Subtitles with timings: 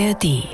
[0.00, 0.44] ARD.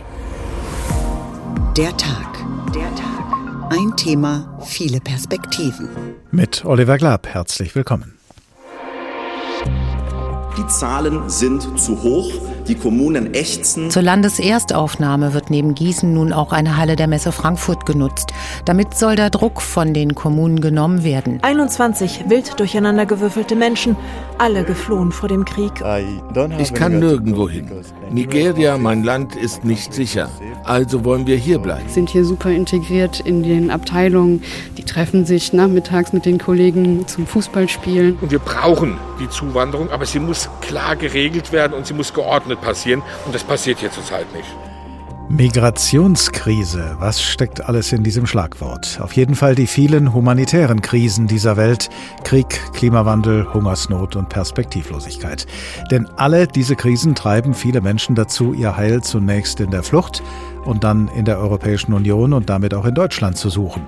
[1.76, 2.44] Der Tag.
[2.74, 3.70] Der Tag.
[3.70, 5.88] Ein Thema, viele Perspektiven.
[6.32, 8.18] Mit Oliver Glab, herzlich willkommen.
[10.58, 12.32] Die Zahlen sind zu hoch.
[12.68, 13.90] Die Kommunen ächzen.
[13.90, 18.32] Zur Landeserstaufnahme wird neben Gießen nun auch eine Halle der Messe Frankfurt genutzt.
[18.64, 21.38] Damit soll der Druck von den Kommunen genommen werden.
[21.42, 23.96] 21 wild durcheinandergewürfelte Menschen,
[24.38, 25.72] alle geflohen vor dem Krieg.
[26.58, 27.70] Ich kann nirgendwo hin.
[28.10, 30.28] Nigeria, mein Land, ist nicht sicher.
[30.64, 31.88] Also wollen wir hier bleiben.
[31.88, 34.42] Sind hier super integriert in den Abteilungen.
[34.76, 38.18] Die treffen sich nachmittags mit den Kollegen zum Fußballspielen.
[38.20, 42.60] Und wir brauchen die Zuwanderung, aber sie muss klar geregelt werden und sie muss geordnet
[42.60, 43.02] passieren.
[43.24, 44.48] Und das passiert hier zurzeit nicht.
[45.28, 49.00] Migrationskrise, was steckt alles in diesem Schlagwort?
[49.02, 51.88] Auf jeden Fall die vielen humanitären Krisen dieser Welt,
[52.22, 55.48] Krieg, Klimawandel, Hungersnot und Perspektivlosigkeit.
[55.90, 60.22] Denn alle diese Krisen treiben viele Menschen dazu, ihr Heil zunächst in der Flucht
[60.64, 63.82] und dann in der Europäischen Union und damit auch in Deutschland zu suchen.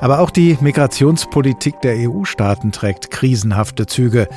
[0.00, 4.28] Aber auch die Migrationspolitik der EU-Staaten trägt krisenhafte Züge.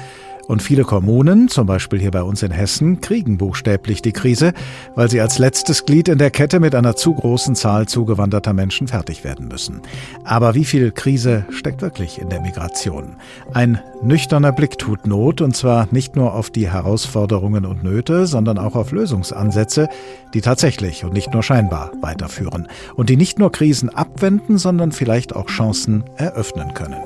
[0.50, 4.53] Und viele Kommunen, zum Beispiel hier bei uns in Hessen, kriegen buchstäblich die Krise,
[4.95, 8.88] weil sie als letztes Glied in der Kette mit einer zu großen Zahl zugewanderter Menschen
[8.88, 9.83] fertig werden müssen.
[10.23, 13.17] Aber wie viel Krise steckt wirklich in der Migration?
[13.53, 18.58] Ein nüchterner Blick tut Not, und zwar nicht nur auf die Herausforderungen und Nöte, sondern
[18.58, 19.88] auch auf Lösungsansätze,
[20.34, 25.36] die tatsächlich und nicht nur scheinbar weiterführen und die nicht nur Krisen abwenden, sondern vielleicht
[25.36, 27.03] auch Chancen eröffnen können.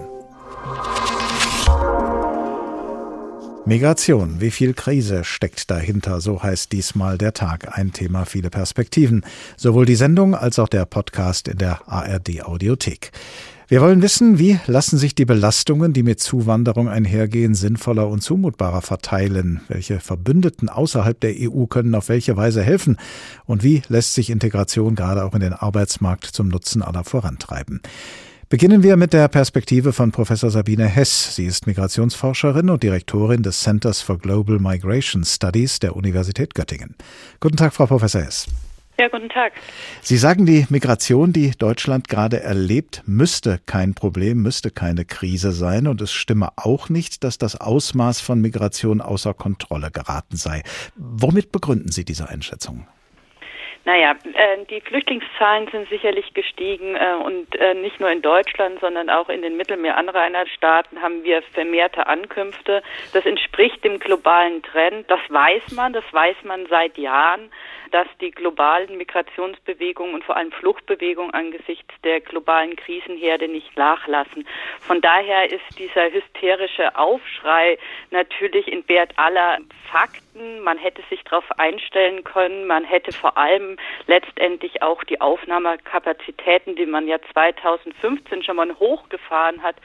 [3.65, 7.77] Migration, wie viel Krise steckt dahinter, so heißt diesmal der Tag.
[7.77, 9.23] Ein Thema, viele Perspektiven.
[9.55, 13.13] Sowohl die Sendung als auch der Podcast in der ARD Audiothek.
[13.69, 18.81] Wir wollen wissen, wie lassen sich die Belastungen, die mit Zuwanderung einhergehen, sinnvoller und zumutbarer
[18.81, 19.61] verteilen?
[19.69, 22.97] Welche Verbündeten außerhalb der EU können auf welche Weise helfen?
[23.45, 27.79] Und wie lässt sich Integration gerade auch in den Arbeitsmarkt zum Nutzen aller vorantreiben?
[28.53, 31.35] Beginnen wir mit der Perspektive von Professor Sabine Hess.
[31.35, 36.95] Sie ist Migrationsforscherin und Direktorin des Centers for Global Migration Studies der Universität Göttingen.
[37.39, 38.45] Guten Tag, Frau Professor Hess.
[38.99, 39.53] Ja, guten Tag.
[40.03, 45.87] Sie sagen, die Migration, die Deutschland gerade erlebt, müsste kein Problem, müsste keine Krise sein.
[45.87, 50.61] Und es stimme auch nicht, dass das Ausmaß von Migration außer Kontrolle geraten sei.
[50.95, 52.85] Womit begründen Sie diese Einschätzung?
[53.85, 59.09] Naja, äh, die Flüchtlingszahlen sind sicherlich gestiegen äh, und äh, nicht nur in Deutschland, sondern
[59.09, 62.81] auch in den Mittelmeeranrainerstaaten haben wir vermehrte Ankünfte.
[63.11, 65.11] Das entspricht dem globalen Trend.
[65.11, 67.51] Das weiß man, das weiß man seit Jahren
[67.93, 74.47] dass die globalen Migrationsbewegungen und vor allem Fluchtbewegungen angesichts der globalen Krisenherde nicht nachlassen.
[74.81, 77.77] Von daher ist dieser hysterische Aufschrei
[78.09, 79.59] natürlich entbehrt aller
[79.91, 80.61] Fakten.
[80.61, 82.65] Man hätte sich darauf einstellen können.
[82.65, 83.77] Man hätte vor allem
[84.07, 89.75] letztendlich auch die Aufnahmekapazitäten, die man ja 2015 schon mal hochgefahren hat,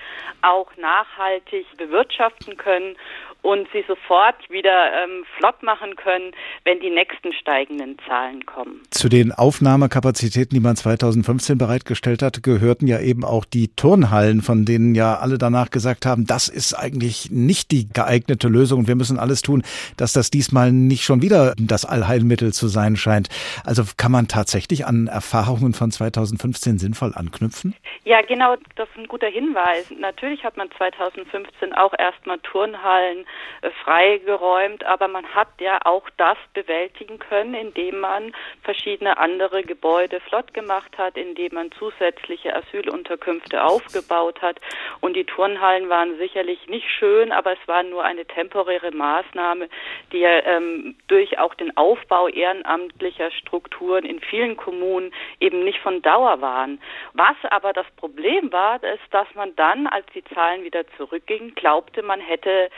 [0.40, 2.96] auch nachhaltig bewirtschaften können
[3.42, 6.32] und sie sofort wieder ähm, flott machen können,
[6.64, 8.82] wenn die nächsten steigenden Zahlen kommen.
[8.90, 14.64] Zu den Aufnahmekapazitäten, die man 2015 bereitgestellt hat, gehörten ja eben auch die Turnhallen, von
[14.64, 18.96] denen ja alle danach gesagt haben, das ist eigentlich nicht die geeignete Lösung und wir
[18.96, 19.62] müssen alles tun,
[19.96, 23.28] dass das diesmal nicht schon wieder das Allheilmittel zu sein scheint.
[23.64, 27.74] Also kann man tatsächlich an Erfahrungen von 2015 sinnvoll anknüpfen?
[28.04, 29.90] Ja, genau, das ist ein guter Hinweis.
[29.98, 33.24] Natürlich hat man 2015 auch erstmal Turnhallen
[33.62, 40.20] äh, freigeräumt, aber man hat ja auch das bewältigen können, indem man verschiedene andere Gebäude
[40.20, 44.60] flott gemacht hat, indem man zusätzliche Asylunterkünfte aufgebaut hat.
[45.00, 49.68] Und die Turnhallen waren sicherlich nicht schön, aber es war nur eine temporäre Maßnahme,
[50.12, 56.40] die ähm, durch auch den Aufbau ehrenamtlicher Strukturen in vielen Kommunen eben nicht von Dauer
[56.40, 56.80] waren.
[57.12, 62.02] Was aber das Problem war, ist, dass man dann, als die Zahlen wieder zurückgingen, glaubte,
[62.02, 62.70] man hätte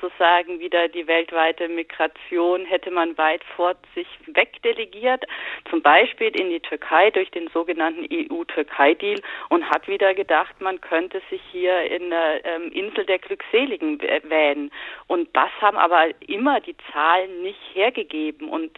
[0.00, 5.24] sozusagen wieder die weltweite Migration, hätte man weit fort sich wegdelegiert,
[5.70, 11.20] zum Beispiel in die Türkei durch den sogenannten EU-Türkei-Deal und hat wieder gedacht, man könnte
[11.30, 14.70] sich hier in der ähm, Insel der Glückseligen wähnen.
[15.06, 18.48] Und das haben aber immer die Zahlen nicht hergegeben.
[18.48, 18.70] Und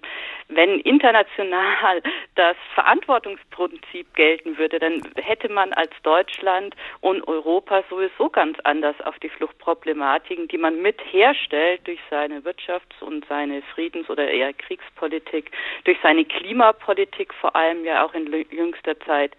[0.49, 2.03] wenn international
[2.35, 9.19] das Verantwortungsprinzip gelten würde, dann hätte man als Deutschland und Europa sowieso ganz anders auf
[9.21, 15.51] die Fluchtproblematiken, die man mit herstellt durch seine Wirtschafts- und seine Friedens- oder eher Kriegspolitik,
[15.85, 19.33] durch seine Klimapolitik vor allem ja auch in jüngster Zeit,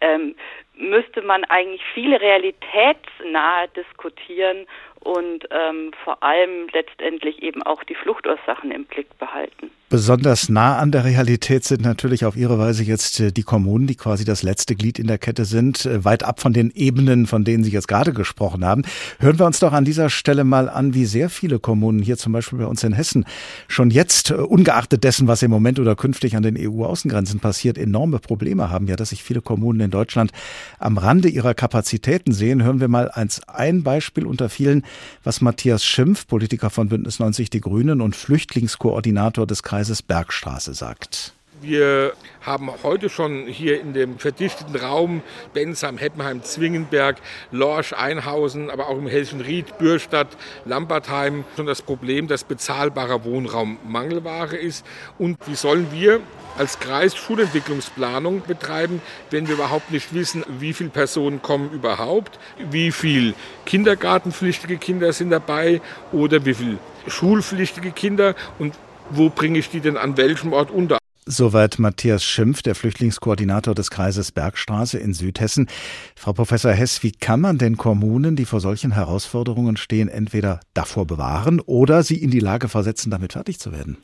[0.00, 0.34] ähm,
[0.74, 4.66] müsste man eigentlich viel realitätsnah diskutieren
[5.02, 9.70] und ähm, vor allem letztendlich eben auch die Fluchtursachen im Blick behalten.
[9.92, 13.94] Besonders nah an der Realität sind natürlich auf ihre Weise jetzt äh, die Kommunen, die
[13.94, 17.44] quasi das letzte Glied in der Kette sind, äh, weit ab von den Ebenen, von
[17.44, 18.84] denen Sie jetzt gerade gesprochen haben.
[19.18, 22.32] Hören wir uns doch an dieser Stelle mal an, wie sehr viele Kommunen hier zum
[22.32, 23.26] Beispiel bei uns in Hessen
[23.68, 28.18] schon jetzt, äh, ungeachtet dessen, was im Moment oder künftig an den EU-Außengrenzen passiert, enorme
[28.18, 28.86] Probleme haben.
[28.86, 30.32] Ja, dass sich viele Kommunen in Deutschland
[30.78, 32.62] am Rande ihrer Kapazitäten sehen.
[32.62, 34.84] Hören wir mal eins, ein Beispiel unter vielen,
[35.24, 41.34] was Matthias Schimpf, Politiker von Bündnis 90 Die Grünen und Flüchtlingskoordinator des Kreises Bergstraße sagt.
[41.62, 42.14] Wir
[42.44, 45.22] haben heute schon hier in dem verdichteten Raum
[45.54, 47.18] Bensheim, Heppenheim, Zwingenberg,
[47.52, 50.26] Lorsch, Einhausen, aber auch im Hessischen Ried, Bürstadt,
[50.64, 54.84] Lambertheim schon das Problem, dass bezahlbarer Wohnraum Mangelware ist.
[55.20, 56.18] Und wie sollen wir
[56.58, 59.00] als Kreis Schulentwicklungsplanung betreiben,
[59.30, 62.40] wenn wir überhaupt nicht wissen, wie viele Personen kommen überhaupt,
[62.72, 63.34] wie viele
[63.66, 65.80] kindergartenpflichtige Kinder sind dabei
[66.10, 68.74] oder wie viele schulpflichtige Kinder und
[69.10, 70.98] wo bringe ich die denn an welchem Ort unter?
[71.24, 75.68] Soweit Matthias Schimpf, der Flüchtlingskoordinator des Kreises Bergstraße in Südhessen.
[76.16, 81.06] Frau Professor Hess, wie kann man denn Kommunen, die vor solchen Herausforderungen stehen, entweder davor
[81.06, 83.98] bewahren oder sie in die Lage versetzen, damit fertig zu werden?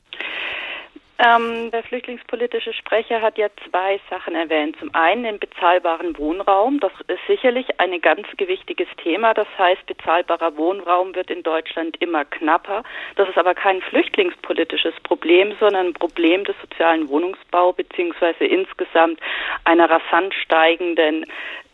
[1.20, 4.76] Ähm, der flüchtlingspolitische Sprecher hat ja zwei Sachen erwähnt.
[4.78, 6.78] Zum einen den bezahlbaren Wohnraum.
[6.78, 9.34] Das ist sicherlich ein ganz gewichtiges Thema.
[9.34, 12.84] Das heißt, bezahlbarer Wohnraum wird in Deutschland immer knapper.
[13.16, 19.18] Das ist aber kein flüchtlingspolitisches Problem, sondern ein Problem des sozialen Wohnungsbau beziehungsweise insgesamt
[19.64, 21.26] einer rasant steigenden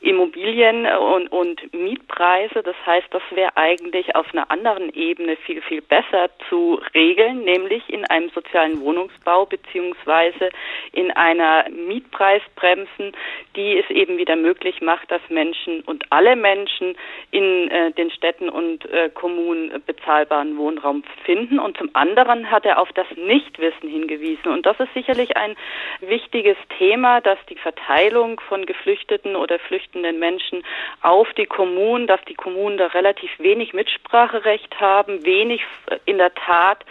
[0.05, 2.63] Immobilien und, und Mietpreise.
[2.63, 7.89] Das heißt, das wäre eigentlich auf einer anderen Ebene viel, viel besser zu regeln, nämlich
[7.89, 10.51] in einem sozialen Wohnungsbau beziehungsweise
[10.93, 13.13] in einer Mietpreisbremsen,
[13.57, 16.97] die es eben wieder möglich macht, dass Menschen und alle Menschen
[17.31, 21.59] in äh, den Städten und äh, Kommunen bezahlbaren Wohnraum finden.
[21.59, 24.53] Und zum anderen hat er auf das Nichtwissen hingewiesen.
[24.53, 25.57] Und das ist sicherlich ein
[26.01, 30.63] wichtiges Thema, dass die Verteilung von Geflüchteten oder Flüchtenden flüchtenden Menschen
[31.03, 35.63] auf die Kommunen, dass die Kommunen da relativ wenig Mitspracherecht haben, wenig
[36.05, 36.85] in der Tat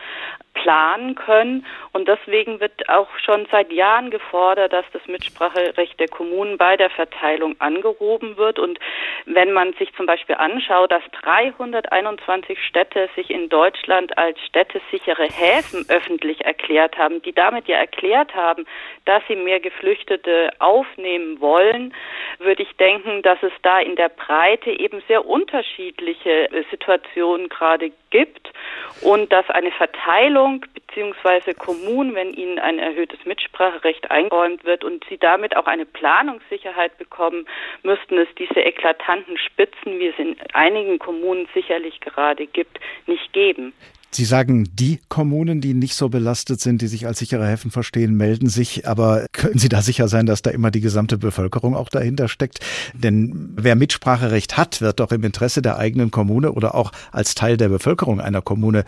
[0.53, 1.65] planen können.
[1.91, 6.89] Und deswegen wird auch schon seit Jahren gefordert, dass das Mitspracherecht der Kommunen bei der
[6.89, 8.59] Verteilung angehoben wird.
[8.59, 8.79] Und
[9.25, 15.85] wenn man sich zum Beispiel anschaut, dass 321 Städte sich in Deutschland als städtesichere Häfen
[15.89, 18.65] öffentlich erklärt haben, die damit ja erklärt haben,
[19.05, 21.93] dass sie mehr Geflüchtete aufnehmen wollen,
[22.39, 28.53] würde ich denken, dass es da in der Breite eben sehr unterschiedliche Situationen gerade gibt
[29.01, 31.53] und dass eine Verteilung bzw.
[31.55, 37.45] Kommunen, wenn ihnen ein erhöhtes Mitspracherecht eingeräumt wird und sie damit auch eine Planungssicherheit bekommen,
[37.81, 43.73] müssten es diese eklatanten Spitzen, wie es in einigen Kommunen sicherlich gerade gibt, nicht geben.
[44.15, 48.15] Sie sagen, die Kommunen, die nicht so belastet sind, die sich als sichere Häfen verstehen,
[48.15, 48.87] melden sich.
[48.87, 52.59] Aber können Sie da sicher sein, dass da immer die gesamte Bevölkerung auch dahinter steckt?
[52.93, 57.57] Denn wer Mitspracherecht hat, wird doch im Interesse der eigenen Kommune oder auch als Teil
[57.57, 58.85] der Bevölkerung einer Kommune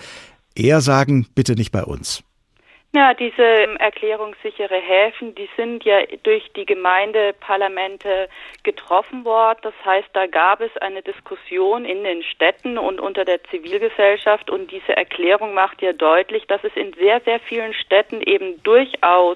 [0.56, 2.24] eher sagen, bitte nicht bei uns.
[2.96, 8.30] Ja, diese erklärungssichere Häfen, die sind ja durch die Gemeindeparlamente
[8.64, 9.60] getroffen worden.
[9.64, 14.72] Das heißt, da gab es eine Diskussion in den Städten und unter der Zivilgesellschaft und
[14.72, 19.36] diese Erklärung macht ja deutlich, dass es in sehr, sehr vielen Städten eben durchaus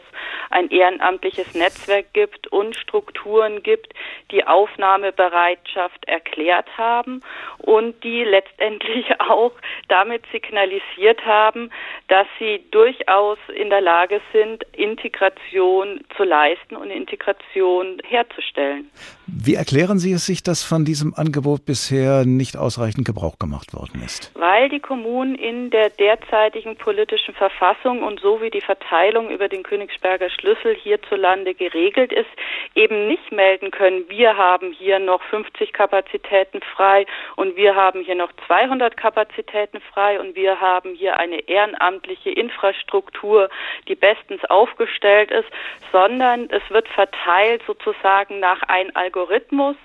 [0.51, 3.94] ein ehrenamtliches Netzwerk gibt und Strukturen gibt,
[4.32, 7.22] die Aufnahmebereitschaft erklärt haben
[7.58, 9.51] und die letztendlich auch
[9.89, 11.72] damit signalisiert haben,
[12.08, 18.89] dass sie durchaus in der Lage sind, Integration zu leisten und Integration herzustellen.
[19.27, 24.01] Wie erklären Sie es sich, dass von diesem Angebot bisher nicht ausreichend Gebrauch gemacht worden
[24.03, 24.32] ist?
[24.36, 29.63] Weil die Kommunen in der derzeitigen politischen Verfassung und so wie die Verteilung über den
[29.63, 32.29] Königsberger Schlüssel hierzulande geregelt ist,
[32.75, 38.15] eben nicht melden können, wir haben hier noch 50 Kapazitäten frei und wir haben hier
[38.15, 43.38] noch 200 Kapazitäten frei und wir haben hier eine ehrenamtliche Infrastruktur,
[43.88, 45.48] die bestens aufgestellt ist,
[45.91, 49.75] sondern es wird verteilt sozusagen nach einem Algorithmus,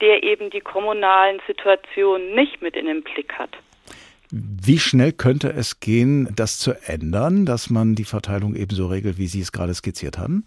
[0.00, 3.50] der eben die kommunalen Situationen nicht mit in den Blick hat.
[4.30, 9.28] Wie schnell könnte es gehen, das zu ändern, dass man die Verteilung ebenso regelt, wie
[9.28, 10.46] Sie es gerade skizziert haben?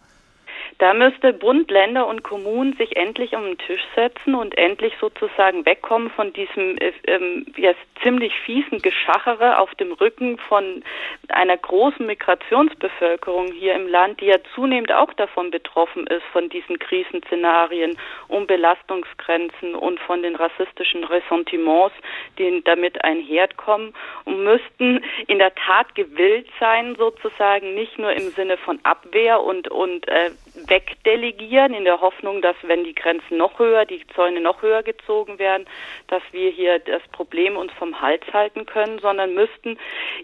[0.79, 5.65] Da müsste Bund, Länder und Kommunen sich endlich um den Tisch setzen und endlich sozusagen
[5.65, 10.81] wegkommen von diesem äh, äh, jetzt ziemlich fiesen Geschachere auf dem Rücken von
[11.27, 16.79] einer großen Migrationsbevölkerung hier im Land, die ja zunehmend auch davon betroffen ist, von diesen
[16.79, 17.98] Krisenszenarien
[18.29, 21.95] um Belastungsgrenzen und von den rassistischen Ressentiments,
[22.38, 23.93] die damit einherkommen
[24.24, 29.67] und müssten in der Tat gewillt sein, sozusagen nicht nur im Sinne von Abwehr und,
[29.67, 30.31] und äh,
[30.67, 35.39] wegdelegieren, in der Hoffnung, dass wenn die Grenzen noch höher, die Zäune noch höher gezogen
[35.39, 35.65] werden,
[36.07, 39.77] dass wir hier das Problem uns vom Hals halten können, sondern müssten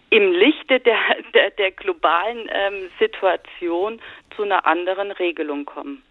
[0.09, 0.97] im Lichte der,
[1.33, 4.01] der, der globalen ähm, Situation
[4.35, 6.03] zu einer anderen Regelung kommen.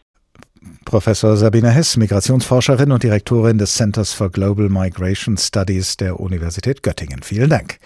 [0.84, 7.22] Professor Sabine Hess, Migrationsforscherin und Direktorin des Centers for Global Migration Studies der Universität Göttingen.
[7.22, 7.78] Vielen Dank.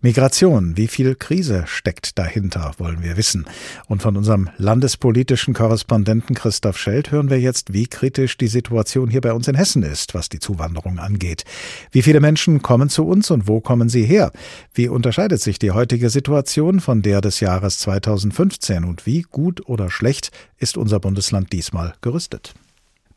[0.00, 3.46] Migration, wie viel Krise steckt dahinter, wollen wir wissen.
[3.88, 9.20] Und von unserem landespolitischen Korrespondenten Christoph Scheld hören wir jetzt, wie kritisch die Situation hier
[9.20, 11.44] bei uns in Hessen ist, was die Zuwanderung angeht.
[11.90, 14.30] Wie viele Menschen kommen zu uns und wo kommen sie her?
[14.72, 19.90] Wie unterscheidet sich die heutige Situation von der des Jahres 2015 und wie gut oder
[19.90, 22.54] schlecht ist unser Bundesland diesmal gerüstet?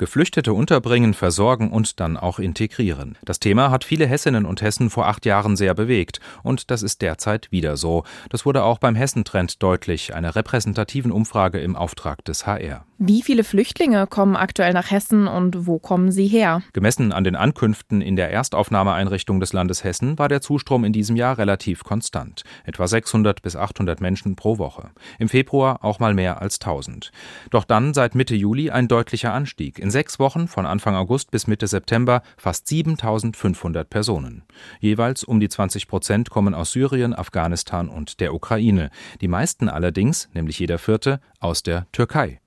[0.02, 3.20] Geflüchtete unterbringen, versorgen und dann auch integrieren.
[3.24, 6.20] Das Thema hat viele Hessinnen und Hessen vor acht Jahren sehr bewegt.
[6.42, 8.04] Und das ist derzeit wieder so.
[8.30, 12.84] Das wurde auch beim Hessentrend deutlich, einer repräsentativen Umfrage im Auftrag des HR.
[13.04, 16.62] Wie viele Flüchtlinge kommen aktuell nach Hessen und wo kommen sie her?
[16.72, 21.16] Gemessen an den Ankünften in der Erstaufnahmeeinrichtung des Landes Hessen war der Zustrom in diesem
[21.16, 22.44] Jahr relativ konstant.
[22.64, 24.92] Etwa 600 bis 800 Menschen pro Woche.
[25.18, 27.12] Im Februar auch mal mehr als 1000.
[27.50, 29.80] Doch dann seit Mitte Juli ein deutlicher Anstieg.
[29.80, 34.44] In sechs Wochen, von Anfang August bis Mitte September, fast 7500 Personen.
[34.80, 38.92] Jeweils um die 20 Prozent kommen aus Syrien, Afghanistan und der Ukraine.
[39.22, 42.40] Die meisten allerdings, nämlich jeder vierte, aus der Türkei,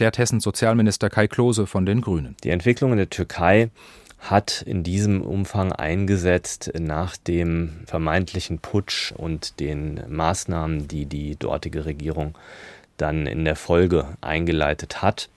[0.00, 2.34] erklärt Hessens Sozialminister Kai Klose von den Grünen.
[2.42, 3.68] Die Entwicklung in der Türkei
[4.18, 11.84] hat in diesem Umfang eingesetzt nach dem vermeintlichen Putsch und den Maßnahmen, die die dortige
[11.84, 12.34] Regierung
[12.96, 15.28] dann in der Folge eingeleitet hat.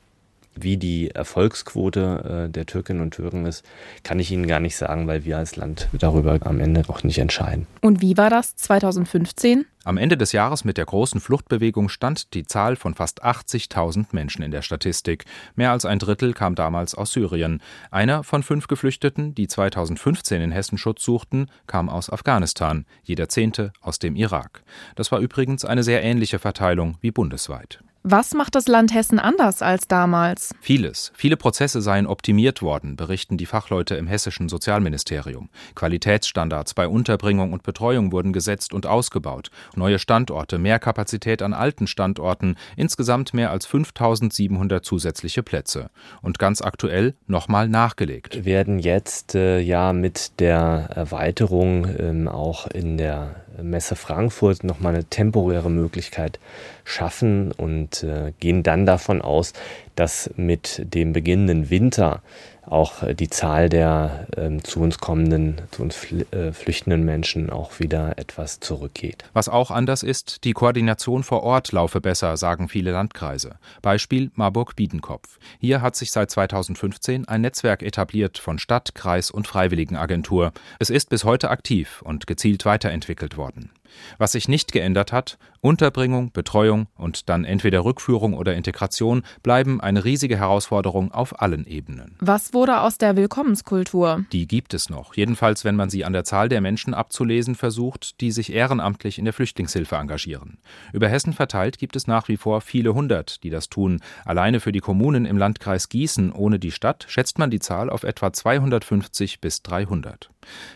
[0.56, 3.66] Wie die Erfolgsquote äh, der Türkinnen und Türken ist,
[4.04, 7.18] kann ich Ihnen gar nicht sagen, weil wir als Land darüber am Ende auch nicht
[7.18, 7.68] entscheiden.
[7.82, 9.66] Und wie war das 2015?
[9.86, 14.42] Am Ende des Jahres mit der großen Fluchtbewegung stand die Zahl von fast 80.000 Menschen
[14.42, 15.26] in der Statistik.
[15.56, 17.62] Mehr als ein Drittel kam damals aus Syrien.
[17.92, 23.74] Einer von fünf Geflüchteten, die 2015 in Hessen Schutz suchten, kam aus Afghanistan, jeder zehnte
[23.82, 24.64] aus dem Irak.
[24.96, 27.84] Das war übrigens eine sehr ähnliche Verteilung wie bundesweit.
[28.06, 30.54] Was macht das Land Hessen anders als damals?
[30.60, 31.14] Vieles.
[31.16, 35.48] Viele Prozesse seien optimiert worden, berichten die Fachleute im hessischen Sozialministerium.
[35.74, 39.52] Qualitätsstandards bei Unterbringung und Betreuung wurden gesetzt und ausgebaut.
[39.78, 45.90] Neue Standorte, mehr Kapazität an alten Standorten, insgesamt mehr als 5700 zusätzliche Plätze.
[46.22, 48.36] Und ganz aktuell nochmal nachgelegt.
[48.36, 54.96] Wir werden jetzt äh, ja mit der Erweiterung ähm, auch in der Messe Frankfurt nochmal
[54.96, 56.40] eine temporäre Möglichkeit
[56.84, 59.54] schaffen und äh, gehen dann davon aus,
[59.96, 62.22] dass mit dem beginnenden Winter
[62.66, 67.50] auch äh, die Zahl der ähm, zu uns kommenden, zu uns fl äh, flüchtenden Menschen
[67.50, 69.24] auch wieder etwas zurückgeht.
[69.34, 73.56] Was auch anders ist, die Koordination vor Ort laufe besser, sagen viele Landkreise.
[73.82, 75.40] Beispiel Marburg-Biedenkopf.
[75.60, 80.52] Hier hat sich seit 2015 ein Netzwerk etabliert von Stadt, Kreis und Freiwilligenagentur.
[80.80, 83.72] Es ist bis heute aktiv und gezielt weiterentwickelt worden.
[84.18, 90.04] Was sich nicht geändert hat, Unterbringung, Betreuung und dann entweder Rückführung oder Integration bleiben eine
[90.04, 92.18] riesige Herausforderung auf allen Ebenen.
[92.20, 94.26] Was wurde aus der Willkommenskultur?
[94.34, 98.20] Die gibt es noch, jedenfalls wenn man sie an der Zahl der Menschen abzulesen versucht,
[98.20, 100.58] die sich ehrenamtlich in der Flüchtlingshilfe engagieren.
[100.92, 104.02] Über Hessen verteilt gibt es nach wie vor viele hundert, die das tun.
[104.26, 108.04] Alleine für die Kommunen im Landkreis Gießen ohne die Stadt schätzt man die Zahl auf
[108.04, 110.30] etwa 250 bis 300.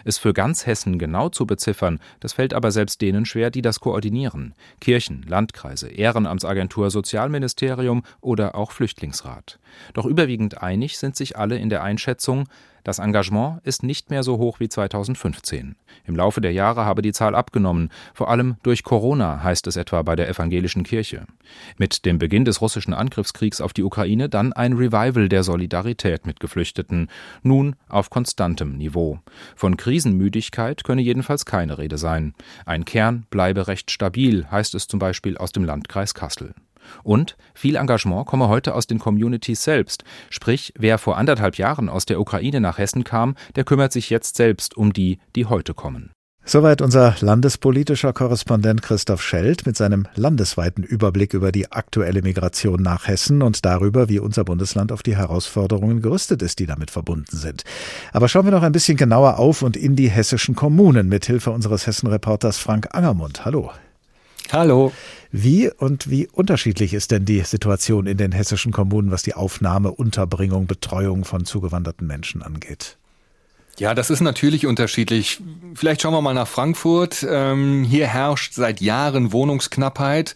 [0.05, 3.79] Es für ganz Hessen genau zu beziffern, das fällt aber selbst denen schwer, die das
[3.81, 4.53] koordinieren.
[4.79, 9.59] Kirchen, Landkreise, Ehrenamtsagentur, Sozialministerium oder auch Flüchtlingsrat.
[9.93, 12.47] Doch überwiegend einig sind sich alle in der Einschätzung,
[12.87, 15.75] das Engagement ist nicht mehr so hoch wie 2015.
[16.05, 20.03] Im Laufe der Jahre habe die Zahl abgenommen, vor allem durch Corona, heißt es etwa
[20.03, 21.25] bei der evangelischen Kirche.
[21.77, 26.39] Mit dem Beginn des russischen Angriffskriegs auf die Ukraine dann ein Revival der Solidarität mit
[26.39, 27.09] Geflüchteten,
[27.43, 29.19] nun auf konstantem Niveau.
[29.57, 32.35] Von Krisenmüdigkeit könne jedenfalls keine Rede sein.
[32.65, 36.55] Ein Kern bleibe recht stabil, heißt es zum Beispiel aus dem Landkreis Kassel.
[37.03, 40.03] Und viel Engagement komme heute aus den Communities selbst.
[40.29, 44.35] Sprich, wer vor anderthalb Jahren aus der Ukraine nach Hessen kam, der kümmert sich jetzt
[44.35, 46.11] selbst um die, die heute kommen.
[46.49, 53.05] Soweit unser landespolitischer Korrespondent Christoph Schelt mit seinem landesweiten Überblick über die aktuelle Migration nach
[53.05, 57.65] Hessen und darüber, wie unser Bundesland auf die Herausforderungen gerüstet ist, die damit verbunden sind.
[58.13, 61.51] Aber schauen wir noch ein bisschen genauer auf und in die hessischen Kommunen mit Hilfe
[61.51, 63.43] unseres Hessen-Reporters Frank Angermund.
[63.43, 63.71] Hallo.
[64.49, 64.93] Hallo.
[65.31, 69.91] Wie und wie unterschiedlich ist denn die Situation in den hessischen Kommunen, was die Aufnahme,
[69.91, 72.97] Unterbringung, Betreuung von zugewanderten Menschen angeht?
[73.79, 75.39] Ja, das ist natürlich unterschiedlich.
[75.75, 77.23] Vielleicht schauen wir mal nach Frankfurt.
[77.29, 80.33] Ähm, hier herrscht seit Jahren Wohnungsknappheit.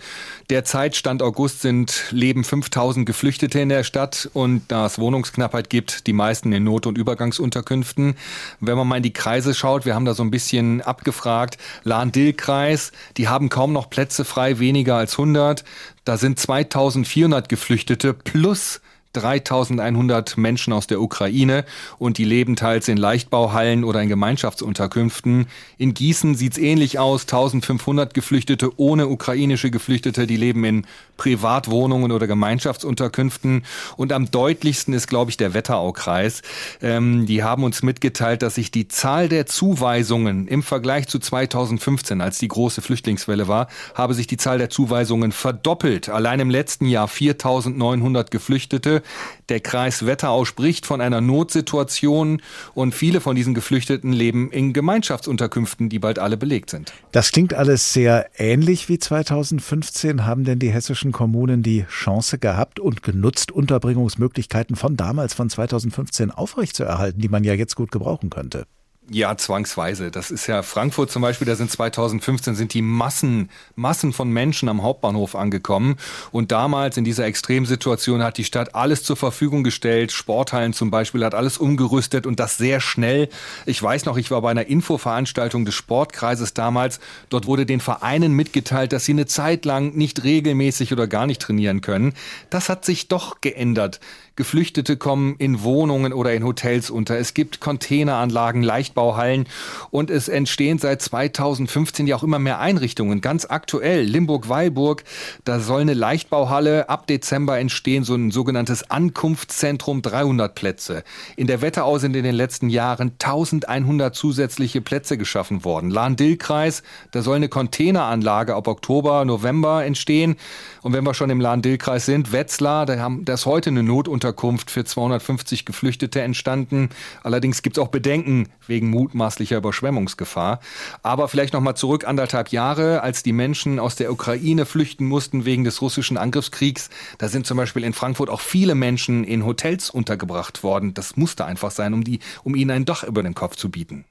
[0.51, 6.05] Derzeit, Stand August, sind leben 5000 Geflüchtete in der Stadt und da es Wohnungsknappheit gibt,
[6.05, 8.15] die meisten in Not- und Übergangsunterkünften.
[8.59, 11.57] Wenn man mal in die Kreise schaut, wir haben da so ein bisschen abgefragt.
[11.83, 15.63] Lahn-Dill-Kreis, die haben kaum noch Plätze frei, weniger als 100.
[16.05, 18.81] Da sind 2400 Geflüchtete plus
[19.13, 21.65] 3100 Menschen aus der Ukraine
[21.97, 25.47] und die leben teils in Leichtbauhallen oder in Gemeinschaftsunterkünften.
[25.77, 27.23] In Gießen sieht's ähnlich aus.
[27.23, 30.85] 1500 Geflüchtete ohne ukrainische Geflüchtete, die leben in
[31.21, 33.63] Privatwohnungen oder Gemeinschaftsunterkünften.
[33.95, 36.41] Und am deutlichsten ist, glaube ich, der Wetteraukreis.
[36.81, 42.21] Ähm, die haben uns mitgeteilt, dass sich die Zahl der Zuweisungen im Vergleich zu 2015,
[42.21, 46.09] als die große Flüchtlingswelle war, habe sich die Zahl der Zuweisungen verdoppelt.
[46.09, 49.03] Allein im letzten Jahr 4900 Geflüchtete.
[49.49, 52.41] Der Kreis Wetterau spricht von einer Notsituation
[52.73, 56.93] und viele von diesen Geflüchteten leben in Gemeinschaftsunterkünften, die bald alle belegt sind.
[57.11, 60.25] Das klingt alles sehr ähnlich wie 2015.
[60.25, 66.31] Haben denn die hessischen Kommunen die Chance gehabt und genutzt, Unterbringungsmöglichkeiten von damals, von 2015
[66.31, 68.65] aufrechtzuerhalten, die man ja jetzt gut gebrauchen könnte?
[69.09, 70.11] Ja, zwangsweise.
[70.11, 74.69] Das ist ja Frankfurt zum Beispiel, da sind 2015 sind die Massen, Massen von Menschen
[74.69, 75.97] am Hauptbahnhof angekommen.
[76.31, 80.11] Und damals in dieser Extremsituation hat die Stadt alles zur Verfügung gestellt.
[80.11, 83.27] Sporthallen zum Beispiel hat alles umgerüstet und das sehr schnell.
[83.65, 86.99] Ich weiß noch, ich war bei einer Infoveranstaltung des Sportkreises damals.
[87.29, 91.41] Dort wurde den Vereinen mitgeteilt, dass sie eine Zeit lang nicht regelmäßig oder gar nicht
[91.41, 92.13] trainieren können.
[92.51, 93.99] Das hat sich doch geändert.
[94.41, 97.15] Geflüchtete kommen in Wohnungen oder in Hotels unter.
[97.15, 99.45] Es gibt Containeranlagen, Leichtbauhallen
[99.91, 103.21] und es entstehen seit 2015 ja auch immer mehr Einrichtungen.
[103.21, 105.03] Ganz aktuell Limburg-Weilburg,
[105.43, 111.03] da soll eine Leichtbauhalle ab Dezember entstehen, so ein sogenanntes Ankunftszentrum, 300 Plätze.
[111.35, 115.91] In der Wetterau sind in den letzten Jahren 1100 zusätzliche Plätze geschaffen worden.
[115.91, 116.81] Lahn-Dill-Kreis,
[117.11, 120.35] da soll eine Containeranlage ab Oktober, November entstehen.
[120.81, 124.71] Und wenn wir schon im Lahn-Dill-Kreis sind, Wetzlar, da, haben, da ist heute eine Notunterkunft
[124.71, 126.89] für 250 Geflüchtete entstanden.
[127.23, 130.59] Allerdings gibt es auch Bedenken wegen mutmaßlicher Überschwemmungsgefahr.
[131.03, 135.45] Aber vielleicht noch mal zurück anderthalb Jahre, als die Menschen aus der Ukraine flüchten mussten
[135.45, 136.89] wegen des russischen Angriffskriegs.
[137.19, 140.93] Da sind zum Beispiel in Frankfurt auch viele Menschen in Hotels untergebracht worden.
[140.95, 144.05] Das musste einfach sein, um, die, um ihnen ein Dach über den Kopf zu bieten.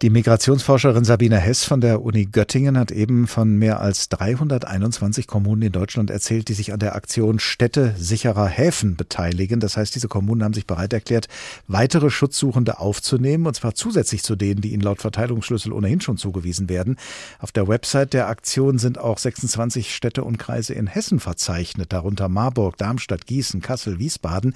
[0.00, 5.62] Die Migrationsforscherin Sabine Hess von der Uni Göttingen hat eben von mehr als 321 Kommunen
[5.62, 9.60] in Deutschland erzählt, die sich an der Aktion Städte sicherer Häfen beteiligen.
[9.60, 11.28] Das heißt, diese Kommunen haben sich bereit erklärt,
[11.68, 16.70] weitere Schutzsuchende aufzunehmen, und zwar zusätzlich zu denen, die ihnen laut Verteilungsschlüssel ohnehin schon zugewiesen
[16.70, 16.96] werden.
[17.40, 22.30] Auf der Website der Aktion sind auch 26 Städte und Kreise in Hessen verzeichnet, darunter
[22.30, 24.54] Marburg, Darmstadt, Gießen, Kassel, Wiesbaden.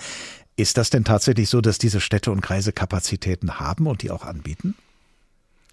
[0.57, 4.25] Ist das denn tatsächlich so, dass diese Städte und Kreise Kapazitäten haben und die auch
[4.25, 4.75] anbieten?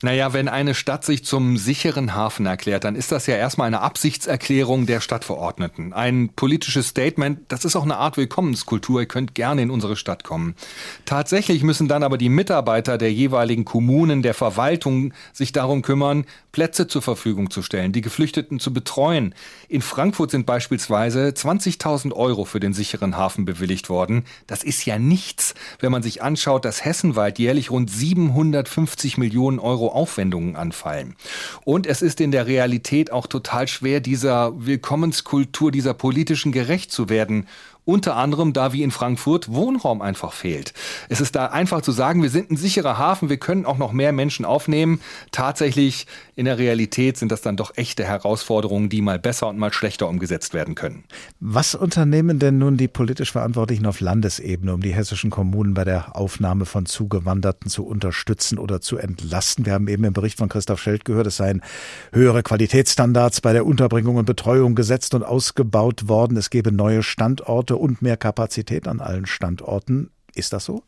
[0.02, 3.80] Naja, wenn eine Stadt sich zum sicheren Hafen erklärt, dann ist das ja erstmal eine
[3.80, 5.94] Absichtserklärung der Stadtverordneten.
[5.94, 9.00] Ein politisches Statement, das ist auch eine Art Willkommenskultur.
[9.00, 10.56] Ihr könnt gerne in unsere Stadt kommen.
[11.06, 16.88] Tatsächlich müssen dann aber die Mitarbeiter der jeweiligen Kommunen, der Verwaltung sich darum kümmern, Plätze
[16.88, 19.34] zur Verfügung zu stellen, die Geflüchteten zu betreuen.
[19.70, 24.26] In Frankfurt sind beispielsweise 20.000 Euro für den sicheren Hafen bewilligt worden.
[24.46, 29.85] Das ist ja nichts, wenn man sich anschaut, dass hessenweit jährlich rund 750 Millionen Euro
[29.86, 31.16] Euro Aufwendungen anfallen.
[31.64, 37.10] Und es ist in der Realität auch total schwer, dieser Willkommenskultur, dieser politischen gerecht zu
[37.10, 37.48] werden
[37.86, 40.74] unter anderem da wie in Frankfurt Wohnraum einfach fehlt.
[41.08, 43.92] Es ist da einfach zu sagen, wir sind ein sicherer Hafen, wir können auch noch
[43.92, 45.00] mehr Menschen aufnehmen.
[45.32, 49.72] Tatsächlich in der Realität sind das dann doch echte Herausforderungen, die mal besser und mal
[49.72, 51.04] schlechter umgesetzt werden können.
[51.40, 56.16] Was unternehmen denn nun die politisch Verantwortlichen auf Landesebene, um die hessischen Kommunen bei der
[56.16, 59.66] Aufnahme von Zugewanderten zu unterstützen oder zu entlasten?
[59.66, 61.62] Wir haben eben im Bericht von Christoph Schelt gehört, es seien
[62.12, 66.36] höhere Qualitätsstandards bei der Unterbringung und Betreuung gesetzt und ausgebaut worden.
[66.38, 70.12] Es gebe neue Standorte und mehr Kapazität an allen Standorten.
[70.34, 70.84] Ist das so?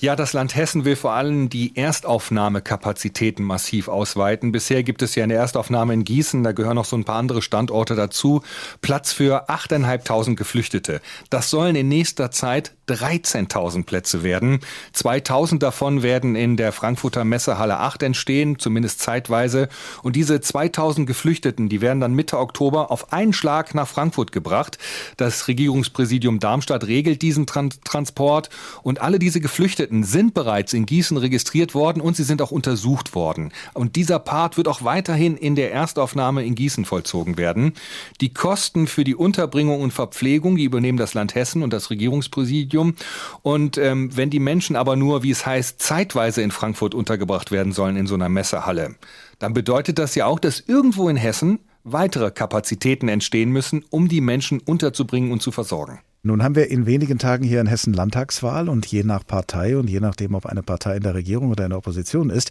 [0.00, 4.52] Ja, das Land Hessen will vor allem die Erstaufnahmekapazitäten massiv ausweiten.
[4.52, 7.42] Bisher gibt es ja eine Erstaufnahme in Gießen, da gehören noch so ein paar andere
[7.42, 8.42] Standorte dazu.
[8.80, 11.00] Platz für 8.500 Geflüchtete.
[11.30, 14.60] Das sollen in nächster Zeit 13.000 Plätze werden.
[14.94, 19.68] 2.000 davon werden in der Frankfurter Messehalle 8 entstehen, zumindest zeitweise.
[20.04, 24.78] Und diese 2.000 Geflüchteten, die werden dann Mitte Oktober auf einen Schlag nach Frankfurt gebracht.
[25.16, 28.48] Das Regierungspräsidium Darmstadt regelt diesen Tran Transport
[28.82, 33.14] und alle diese Geflüchteten sind bereits in Gießen registriert worden und sie sind auch untersucht
[33.14, 33.52] worden.
[33.74, 37.72] Und dieser Part wird auch weiterhin in der Erstaufnahme in Gießen vollzogen werden.
[38.20, 42.94] Die Kosten für die Unterbringung und Verpflegung, die übernehmen das Land Hessen und das Regierungspräsidium.
[43.42, 47.72] Und ähm, wenn die Menschen aber nur, wie es heißt, zeitweise in Frankfurt untergebracht werden
[47.72, 48.96] sollen in so einer Messehalle,
[49.38, 54.20] dann bedeutet das ja auch, dass irgendwo in Hessen weitere Kapazitäten entstehen müssen, um die
[54.20, 56.00] Menschen unterzubringen und zu versorgen.
[56.28, 59.88] Nun haben wir in wenigen Tagen hier in Hessen Landtagswahl und je nach Partei und
[59.88, 62.50] je nachdem, ob eine Partei in der Regierung oder in der Opposition ist,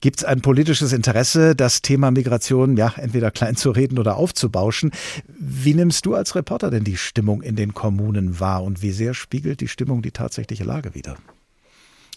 [0.00, 4.92] gibt es ein politisches Interesse, das Thema Migration ja entweder klein zu reden oder aufzubauschen.
[5.26, 9.12] Wie nimmst du als Reporter denn die Stimmung in den Kommunen wahr und wie sehr
[9.12, 11.16] spiegelt die Stimmung die tatsächliche Lage wider?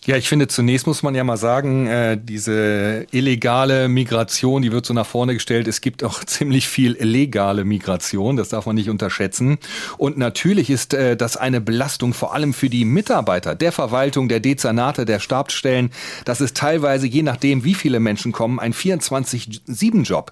[0.10, 4.84] Ja, ich finde, zunächst muss man ja mal sagen, äh, diese illegale Migration, die wird
[4.84, 5.68] so nach vorne gestellt.
[5.68, 9.60] Es gibt auch ziemlich viel legale Migration, das darf man nicht unterschätzen.
[10.00, 14.40] Und natürlich ist äh, das eine Belastung vor allem für die Mitarbeiter der Verwaltung, der
[14.40, 15.92] Dezernate, der Stabsstellen.
[16.26, 20.32] Das ist teilweise, je nachdem, wie viele Menschen kommen, ein 24-7-Job.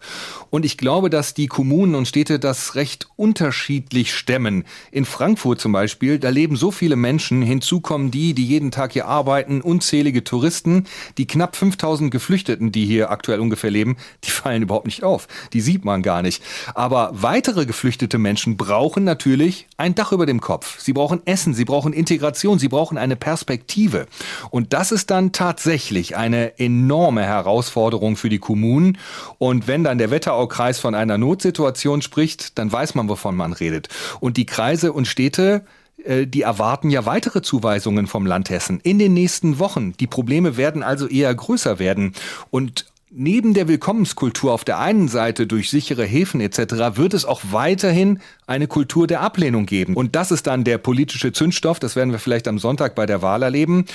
[0.49, 4.65] Und ich glaube, dass die Kommunen und Städte das recht unterschiedlich stemmen.
[4.89, 8.93] In Frankfurt zum Beispiel, da leben so viele Menschen, hinzu kommen die, die jeden Tag
[8.93, 10.85] hier arbeiten, unzählige Touristen.
[11.17, 15.27] Die knapp 5000 Geflüchteten, die hier aktuell ungefähr leben, die fallen überhaupt nicht auf.
[15.53, 16.41] Die sieht man gar nicht.
[16.73, 20.79] Aber weitere geflüchtete Menschen brauchen natürlich ein Dach über dem Kopf.
[20.79, 24.07] Sie brauchen Essen, sie brauchen Integration, sie brauchen eine Perspektive.
[24.49, 28.97] Und das ist dann tatsächlich eine enorme Herausforderung für die Kommunen.
[29.37, 33.89] Und wenn dann der Wetteraukreis von einer Notsituation spricht, dann weiß man, wovon man redet.
[34.21, 35.65] Und die Kreise und Städte
[36.05, 39.93] die erwarten ja weitere Zuweisungen vom Land Hessen in den nächsten Wochen.
[39.93, 42.13] Die Probleme werden also eher größer werden.
[42.51, 42.85] Und
[43.19, 46.97] Neben der Willkommenskultur auf der einen Seite durch sichere Häfen etc.
[46.97, 49.95] wird es auch weiterhin eine Kultur der Ablehnung geben.
[49.95, 53.23] Und das ist dann der politische Zündstoff, das werden wir vielleicht am Sonntag bei der
[53.23, 53.85] Wahl erleben.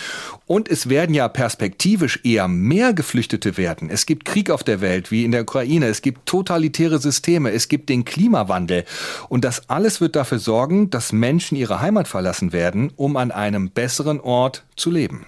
[0.47, 3.91] Und es werden ja perspektivisch eher mehr Geflüchtete werden.
[3.91, 7.69] Es gibt Krieg auf der Welt, wie in der Ukraine, es gibt totalitäre Systeme, es
[7.69, 8.85] gibt den Klimawandel.
[9.29, 13.71] Und das alles wird dafür sorgen, dass Menschen ihre Heimat verlassen werden, um an einem
[13.71, 15.27] besseren Ort zu leben.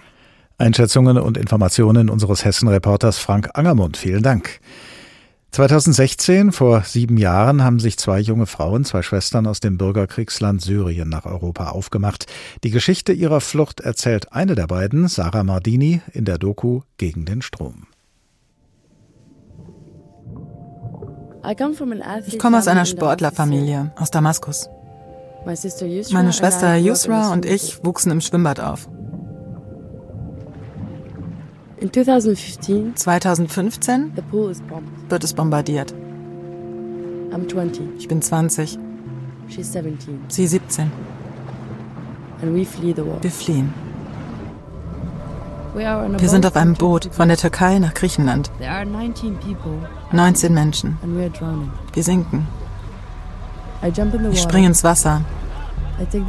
[0.58, 3.96] Einschätzungen und Informationen unseres Hessen-Reporters Frank Angermund.
[3.96, 4.60] Vielen Dank.
[5.54, 11.08] 2016, vor sieben Jahren, haben sich zwei junge Frauen, zwei Schwestern aus dem Bürgerkriegsland Syrien
[11.08, 12.26] nach Europa aufgemacht.
[12.64, 17.40] Die Geschichte ihrer Flucht erzählt eine der beiden, Sarah Mardini, in der Doku Gegen den
[17.40, 17.86] Strom.
[22.26, 24.68] Ich komme aus einer Sportlerfamilie aus Damaskus.
[25.44, 28.88] Meine Schwester Yusra und ich wuchsen im Schwimmbad auf.
[32.94, 34.12] 2015
[35.08, 35.94] wird es bombardiert.
[37.98, 38.78] Ich bin 20.
[40.28, 40.92] Sie 17.
[42.40, 43.74] Wir fliehen.
[45.74, 48.50] Wir sind auf einem Boot von der Türkei nach Griechenland.
[50.12, 50.96] 19 Menschen.
[51.92, 52.46] Wir sinken.
[54.32, 55.22] Ich springe ins Wasser,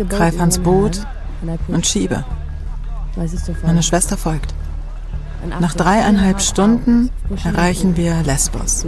[0.10, 1.06] greife ans Boot
[1.68, 2.26] und schiebe.
[3.64, 4.55] Meine Schwester folgt.
[5.50, 7.10] Nach dreieinhalb Stunden
[7.44, 8.86] erreichen wir Lesbos.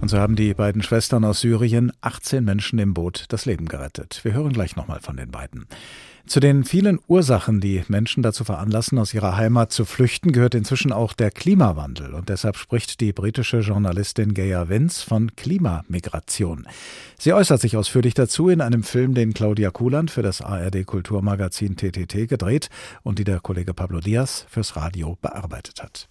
[0.00, 4.20] Und so haben die beiden Schwestern aus Syrien 18 Menschen im Boot das Leben gerettet.
[4.24, 5.66] Wir hören gleich nochmal von den beiden.
[6.26, 10.92] Zu den vielen Ursachen, die Menschen dazu veranlassen, aus ihrer Heimat zu flüchten, gehört inzwischen
[10.92, 12.14] auch der Klimawandel.
[12.14, 16.66] Und deshalb spricht die britische Journalistin Gaia Vince von Klimamigration.
[17.18, 21.76] Sie äußert sich ausführlich dazu in einem Film, den Claudia Kuland für das ARD Kulturmagazin
[21.76, 22.68] TTT gedreht
[23.02, 26.08] und die der Kollege Pablo Diaz fürs Radio bearbeitet hat.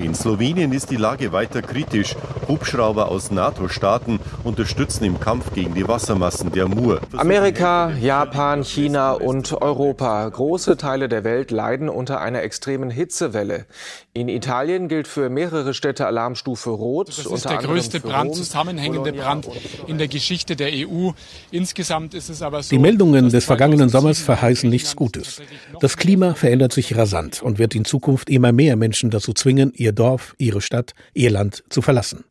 [0.00, 2.16] In Slowenien ist die Lage weiter kritisch.
[2.48, 7.02] Hubschrauber aus NATO-Staaten unterstützen im Kampf gegen die Wassermassen der Mur.
[7.16, 10.26] Amerika, Japan, China und Europa.
[10.26, 13.66] Große Teile der Welt leiden unter einer extremen Hitzewelle.
[14.14, 17.08] In Italien gilt für mehrere Städte Alarmstufe Rot.
[17.08, 19.48] Das ist der größte Brand, zusammenhängende Brand
[19.86, 21.10] in der Geschichte der EU.
[21.50, 22.70] Insgesamt ist es aber so.
[22.70, 25.42] Die Meldungen des vergangenen Sommers verheißen nichts Gutes.
[25.80, 29.90] Das Klima verändert sich rasant und wird in Zukunft immer mehr Menschen dazu zwingen, ihr
[29.90, 32.24] ihr Dorf, ihre Stadt, ihr Land zu verlassen.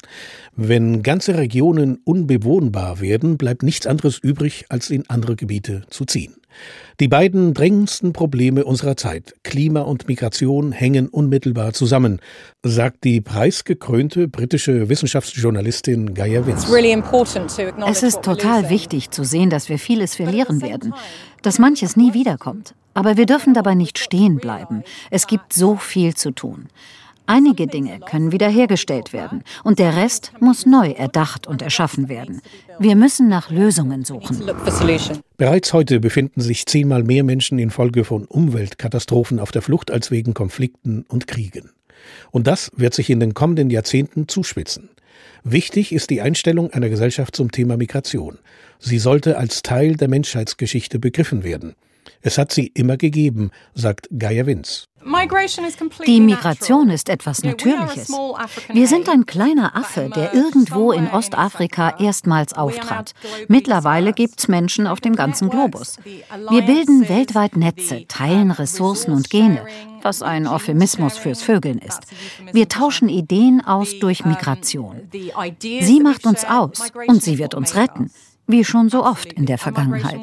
[0.55, 6.38] Wenn ganze Regionen unbewohnbar werden, bleibt nichts anderes übrig, als in andere Gebiete zu ziehen.
[6.99, 12.19] Die beiden drängendsten Probleme unserer Zeit, Klima und Migration, hängen unmittelbar zusammen,
[12.63, 16.67] sagt die preisgekrönte britische Wissenschaftsjournalistin Gaia Wins.
[17.87, 20.93] Es ist total wichtig zu sehen, dass wir vieles verlieren werden,
[21.41, 22.75] dass manches nie wiederkommt.
[22.93, 24.83] Aber wir dürfen dabei nicht stehen bleiben.
[25.09, 26.67] Es gibt so viel zu tun.
[27.29, 32.41] Einige Dinge können wiederhergestellt werden und der Rest muss neu erdacht und erschaffen werden.
[32.79, 34.41] Wir müssen nach Lösungen suchen.
[35.37, 40.33] Bereits heute befinden sich zehnmal mehr Menschen infolge von Umweltkatastrophen auf der Flucht als wegen
[40.33, 41.69] Konflikten und Kriegen.
[42.31, 44.89] Und das wird sich in den kommenden Jahrzehnten zuspitzen.
[45.43, 48.39] Wichtig ist die Einstellung einer Gesellschaft zum Thema Migration.
[48.79, 51.75] Sie sollte als Teil der Menschheitsgeschichte begriffen werden.
[52.21, 54.89] Es hat sie immer gegeben, sagt Gaia Winz.
[56.05, 58.09] Die Migration ist etwas Natürliches.
[58.73, 63.13] Wir sind ein kleiner Affe, der irgendwo in Ostafrika erstmals auftrat.
[63.47, 65.97] Mittlerweile gibt es Menschen auf dem ganzen Globus.
[66.49, 69.65] Wir bilden weltweit Netze, teilen Ressourcen und Gene,
[70.01, 72.01] was ein Euphemismus fürs Vögeln ist.
[72.51, 75.09] Wir tauschen Ideen aus durch Migration.
[75.59, 78.11] Sie macht uns aus und sie wird uns retten
[78.49, 80.19] wie schon so oft in der Vergangenheit.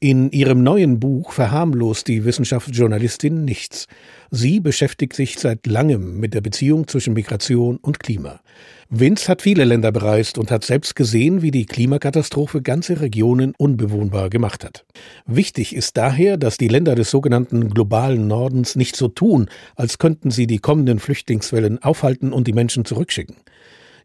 [0.00, 3.86] In ihrem neuen Buch verharmlost die Wissenschaftsjournalistin nichts.
[4.30, 8.40] Sie beschäftigt sich seit langem mit der Beziehung zwischen Migration und Klima.
[8.88, 14.30] Vince hat viele Länder bereist und hat selbst gesehen, wie die Klimakatastrophe ganze Regionen unbewohnbar
[14.30, 14.86] gemacht hat.
[15.26, 20.30] Wichtig ist daher, dass die Länder des sogenannten globalen Nordens nicht so tun, als könnten
[20.30, 23.36] sie die kommenden Flüchtlingswellen aufhalten und die Menschen zurückschicken.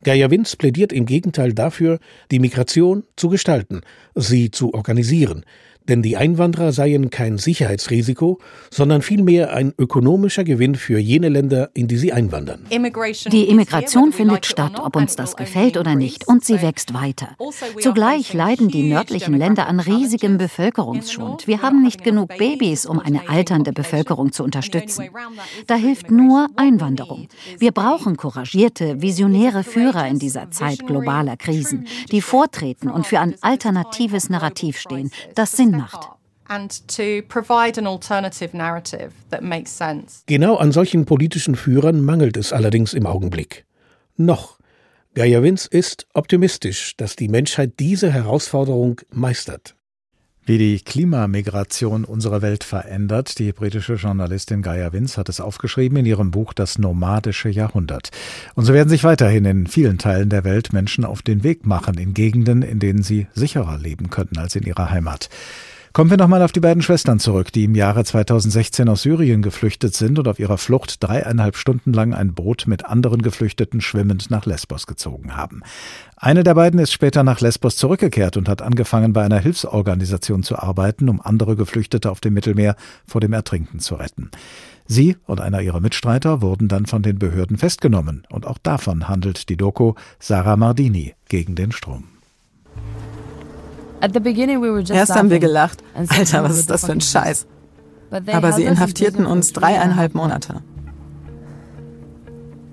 [0.05, 1.97] Geier Winz plädiert im Gegenteil dafür,
[2.29, 3.81] die Migration zu gestalten,
[4.13, 5.43] sie zu organisieren,
[5.87, 8.39] denn die Einwanderer seien kein Sicherheitsrisiko,
[8.71, 12.65] sondern vielmehr ein ökonomischer Gewinn für jene Länder, in die sie einwandern.
[12.69, 17.35] Die Immigration findet statt, ob uns das gefällt oder nicht, und sie wächst weiter.
[17.39, 21.47] Also Zugleich leiden die nördlichen Länder an riesigem Bevölkerungsschwund.
[21.47, 25.05] Wir haben nicht genug Babys, um eine alternde Bevölkerung zu unterstützen.
[25.67, 27.27] Da hilft nur Einwanderung.
[27.59, 33.35] Wir brauchen couragierte, visionäre Führer in dieser Zeit globaler Krisen, die vortreten und für ein
[33.41, 36.09] alternatives Narrativ stehen, das Sinn macht.
[40.27, 43.65] Genau an solchen politischen Führern mangelt es allerdings im Augenblick.
[44.15, 44.59] Noch.
[45.15, 49.75] Gaia Winz ist optimistisch, dass die Menschheit diese Herausforderung meistert.
[50.47, 56.05] Wie die Klimamigration unsere Welt verändert, die britische Journalistin Gaia Winz hat es aufgeschrieben in
[56.05, 58.11] ihrem Buch Das nomadische Jahrhundert.
[58.53, 61.97] Und so werden sich weiterhin in vielen Teilen der Welt Menschen auf den Weg machen,
[61.97, 65.29] in Gegenden, in denen sie sicherer leben könnten als in ihrer Heimat.
[65.95, 69.95] Kommen wir nochmal auf die beiden Schwestern zurück, die im Jahre 2016 aus Syrien geflüchtet
[69.95, 74.45] sind und auf ihrer Flucht dreieinhalb Stunden lang ein Boot mit anderen Geflüchteten schwimmend nach
[74.45, 75.63] Lesbos gezogen haben.
[76.17, 80.59] Eine der beiden ist später nach Lesbos zurückgekehrt und hat angefangen, bei einer Hilfsorganisation zu
[80.59, 82.75] arbeiten, um andere Geflüchtete auf dem Mittelmeer
[83.07, 84.31] vor dem Ertrinken zu retten.
[84.87, 88.27] Sie und einer ihrer Mitstreiter wurden dann von den Behörden festgenommen.
[88.29, 92.03] Und auch davon handelt die Doku Sarah Mardini gegen den Strom.
[94.95, 95.83] Erst haben wir gelacht.
[95.95, 97.47] Alter, was ist das für ein Scheiß?
[98.31, 100.61] Aber sie inhaftierten uns dreieinhalb Monate.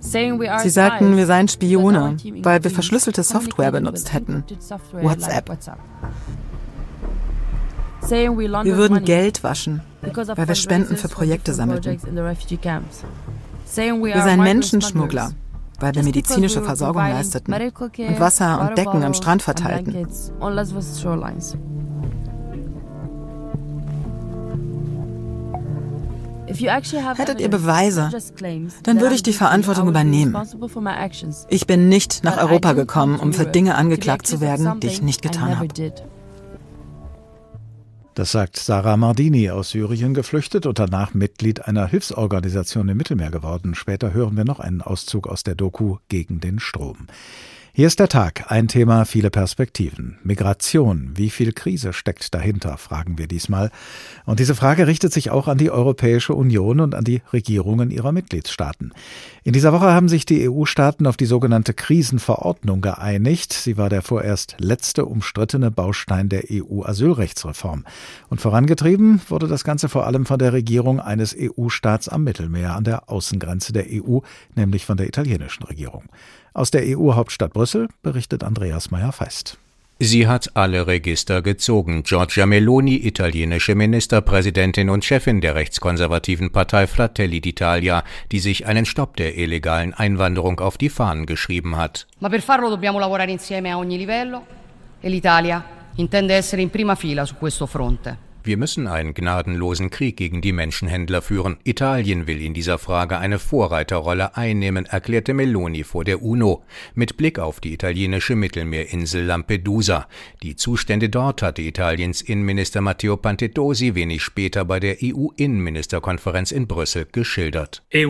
[0.00, 4.44] Sie sagten, wir seien Spione, weil wir verschlüsselte Software benutzt hätten.
[4.92, 5.48] WhatsApp.
[8.64, 11.98] Wir würden Geld waschen, weil wir Spenden für Projekte sammelten.
[13.74, 15.30] Wir seien Menschenschmuggler,
[15.82, 20.06] weil wir medizinische Versorgung leisteten und Wasser und Decken am Strand verteilten.
[27.16, 28.10] Hättet ihr Beweise,
[28.82, 30.36] dann würde ich die Verantwortung übernehmen.
[31.48, 35.22] Ich bin nicht nach Europa gekommen, um für Dinge angeklagt zu werden, die ich nicht
[35.22, 35.68] getan habe.
[38.14, 43.74] Das sagt Sarah Mardini aus Syrien geflüchtet und danach Mitglied einer Hilfsorganisation im Mittelmeer geworden.
[43.74, 47.06] Später hören wir noch einen Auszug aus der Doku Gegen den Strom.
[47.74, 50.18] Hier ist der Tag, ein Thema, viele Perspektiven.
[50.22, 53.70] Migration, wie viel Krise steckt dahinter, fragen wir diesmal.
[54.26, 58.12] Und diese Frage richtet sich auch an die Europäische Union und an die Regierungen ihrer
[58.12, 58.92] Mitgliedstaaten.
[59.42, 63.54] In dieser Woche haben sich die EU-Staaten auf die sogenannte Krisenverordnung geeinigt.
[63.54, 67.86] Sie war der vorerst letzte umstrittene Baustein der EU-Asylrechtsreform.
[68.28, 72.84] Und vorangetrieben wurde das Ganze vor allem von der Regierung eines EU-Staats am Mittelmeer an
[72.84, 74.18] der Außengrenze der EU,
[74.56, 76.10] nämlich von der italienischen Regierung.
[76.54, 79.56] Aus der EU-Hauptstadt Brüssel berichtet Andreas Meyer-Feist.
[79.98, 82.02] Sie hat alle Register gezogen.
[82.02, 89.16] Giorgia Meloni, italienische Ministerpräsidentin und Chefin der rechtskonservativen Partei Fratelli d'Italia, die sich einen Stopp
[89.16, 92.06] der illegalen Einwanderung auf die Fahnen geschrieben hat.
[92.18, 94.44] Ma per farlo dobbiamo lavorare insieme a ogni livello
[95.00, 95.64] e l'Italia
[95.96, 98.31] intende essere in prima fila su questo fronte.
[98.44, 101.58] Wir müssen einen gnadenlosen Krieg gegen die Menschenhändler führen.
[101.62, 107.38] Italien will in dieser Frage eine Vorreiterrolle einnehmen, erklärte Meloni vor der UNO, mit Blick
[107.38, 110.08] auf die italienische Mittelmeerinsel Lampedusa.
[110.42, 117.06] Die Zustände dort hatte Italiens Innenminister Matteo Pantetosi wenig später bei der EU-Innenministerkonferenz in Brüssel
[117.12, 117.84] geschildert.
[117.92, 118.00] Es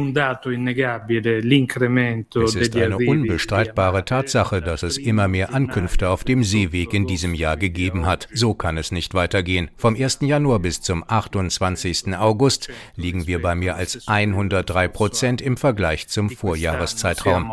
[2.55, 7.59] ist eine unbestreitbare Tatsache, dass es immer mehr Ankünfte auf dem Seeweg in diesem Jahr
[7.59, 8.29] gegeben hat.
[8.33, 9.71] So kann es nicht weitergehen.
[9.77, 10.22] Vom 1.
[10.27, 12.17] Januar bis zum 28.
[12.17, 17.53] August liegen wir bei mehr als 103 Prozent im Vergleich zum Vorjahreszeitraum.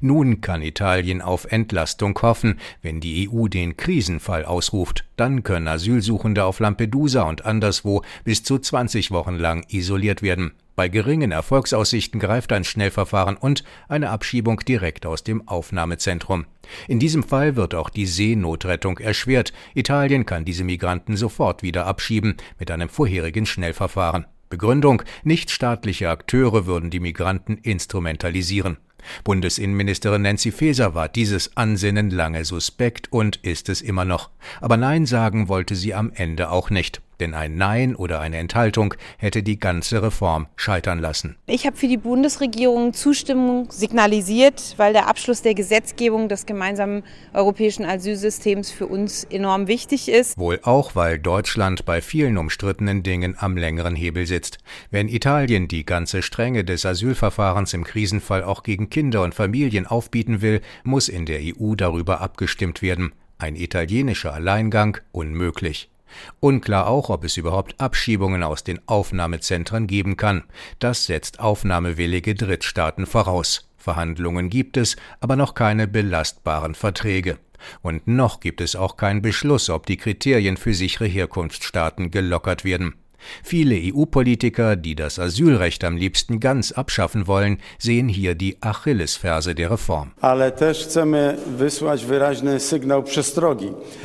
[0.00, 5.04] Nun kann Italien auf Entlastung hoffen, wenn die EU den Krisenfall ausruft.
[5.16, 10.52] Dann können Asylsuchende auf Lampedusa und anderswo bis zu 20 Wochen lang isoliert werden.
[10.76, 16.44] Bei geringen Erfolgsaussichten greift ein Schnellverfahren und eine Abschiebung direkt aus dem Aufnahmezentrum.
[16.86, 19.54] In diesem Fall wird auch die Seenotrettung erschwert.
[19.74, 24.26] Italien kann diese Migranten sofort wieder abschieben mit einem vorherigen Schnellverfahren.
[24.50, 28.76] Begründung, nichtstaatliche Akteure würden die Migranten instrumentalisieren.
[29.24, 34.30] Bundesinnenministerin Nancy Faeser war dieses Ansinnen lange suspekt und ist es immer noch.
[34.60, 37.00] Aber Nein sagen wollte sie am Ende auch nicht.
[37.20, 41.36] Denn ein Nein oder eine Enthaltung hätte die ganze Reform scheitern lassen.
[41.46, 47.02] Ich habe für die Bundesregierung Zustimmung signalisiert, weil der Abschluss der Gesetzgebung des gemeinsamen
[47.32, 50.36] europäischen Asylsystems für uns enorm wichtig ist.
[50.38, 54.58] Wohl auch, weil Deutschland bei vielen umstrittenen Dingen am längeren Hebel sitzt.
[54.90, 60.42] Wenn Italien die ganze Strenge des Asylverfahrens im Krisenfall auch gegen Kinder und Familien aufbieten
[60.42, 63.12] will, muss in der EU darüber abgestimmt werden.
[63.38, 65.90] Ein italienischer Alleingang unmöglich.
[66.40, 70.44] Unklar auch, ob es überhaupt Abschiebungen aus den Aufnahmezentren geben kann.
[70.78, 73.68] Das setzt aufnahmewillige Drittstaaten voraus.
[73.76, 77.38] Verhandlungen gibt es, aber noch keine belastbaren Verträge.
[77.82, 82.94] Und noch gibt es auch keinen Beschluss, ob die Kriterien für sichere Herkunftsstaaten gelockert werden.
[83.42, 89.70] Viele EU-Politiker, die das Asylrecht am liebsten ganz abschaffen wollen, sehen hier die Achillesferse der
[89.70, 90.12] Reform.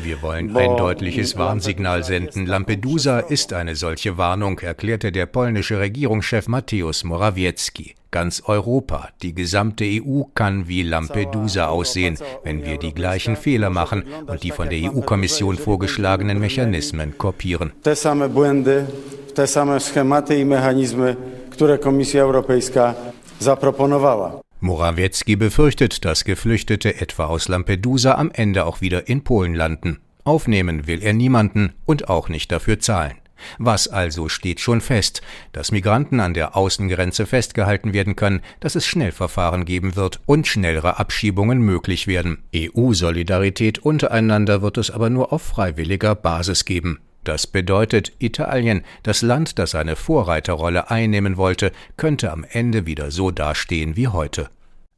[0.04, 2.46] Wir wollen ein deutliches Warnsignal senden.
[2.46, 7.96] Lampedusa ist eine solche Warnung, erklärte der polnische Regierungschef Mateusz Morawiecki.
[8.12, 14.04] Ganz Europa, die gesamte EU kann wie Lampedusa aussehen, wenn wir die gleichen Fehler machen
[14.28, 17.72] und die von der EU-Kommission vorgeschlagenen Mechanismen kopieren.
[17.84, 18.86] Te same błędy,
[19.34, 21.16] te same schematy i mechanizmy,
[21.50, 22.96] które Komisja Europejska
[23.40, 24.42] zaproponowała.
[24.62, 30.02] Morawiecki befürchtet, dass Geflüchtete etwa aus Lampedusa am Ende auch wieder in Polen landen.
[30.26, 33.21] Aufnehmen will er niemanden und auch nicht dafür zahlen.
[33.58, 35.22] Was also steht schon fest?
[35.52, 41.00] Dass Migranten an der Außengrenze festgehalten werden können, dass es Schnellverfahren geben wird und schnellere
[41.00, 42.44] Abschiebungen möglich werden.
[42.56, 47.00] EU-Solidarität untereinander wird es aber nur auf freiwilliger Basis geben.
[47.24, 53.30] Das bedeutet, Italien, das Land, das eine Vorreiterrolle einnehmen wollte, könnte am Ende wieder so
[53.30, 54.50] dastehen wie heute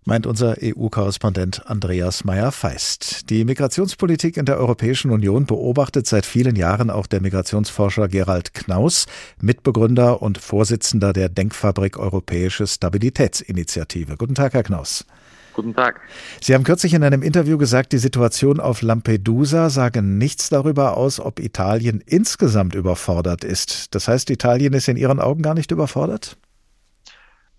[0.06, 3.30] meint unser EU-Korrespondent Andreas Meyer-Feist.
[3.30, 9.06] Die Migrationspolitik in der Europäischen Union beobachtet seit vielen Jahren auch der Migrationsforscher Gerald Knaus,
[9.42, 14.18] Mitbegründer und Vorsitzender der Denkfabrik Europäische Stabilitätsinitiative.
[14.18, 15.06] Guten Tag, Herr Knaus.
[15.54, 16.02] Guten Tag.
[16.42, 21.20] Sie haben kürzlich in einem Interview gesagt, die Situation auf Lampedusa sage nichts darüber aus,
[21.20, 23.94] ob Italien insgesamt überfordert ist.
[23.94, 26.38] Das heißt, Italien ist in Ihren Augen gar nicht überfordert?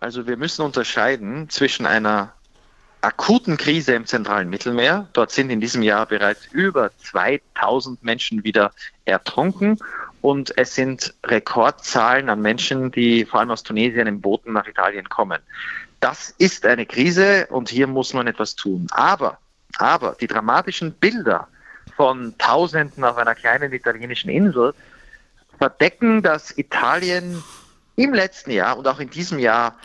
[0.05, 2.35] Also wir müssen unterscheiden zwischen einer
[3.01, 5.09] akuten Krise im zentralen Mittelmeer.
[5.15, 8.73] Dort sind in diesem Jahr bereits über 2000 Menschen wieder
[9.07, 9.79] ertrunken
[10.21, 15.09] und es sind Rekordzahlen an Menschen, die vor allem aus Tunesien in Booten nach Italien
[15.09, 15.41] kommen.
[16.01, 18.87] Das ist eine Krise und hier muss man etwas tun.
[18.91, 19.39] Aber,
[19.79, 21.49] aber die dramatischen Bilder
[21.97, 24.75] von Tausenden auf einer kleinen italienischen Insel
[25.57, 27.43] verdecken, dass Italien
[27.97, 29.79] im letzten Jahr und auch in diesem Jahr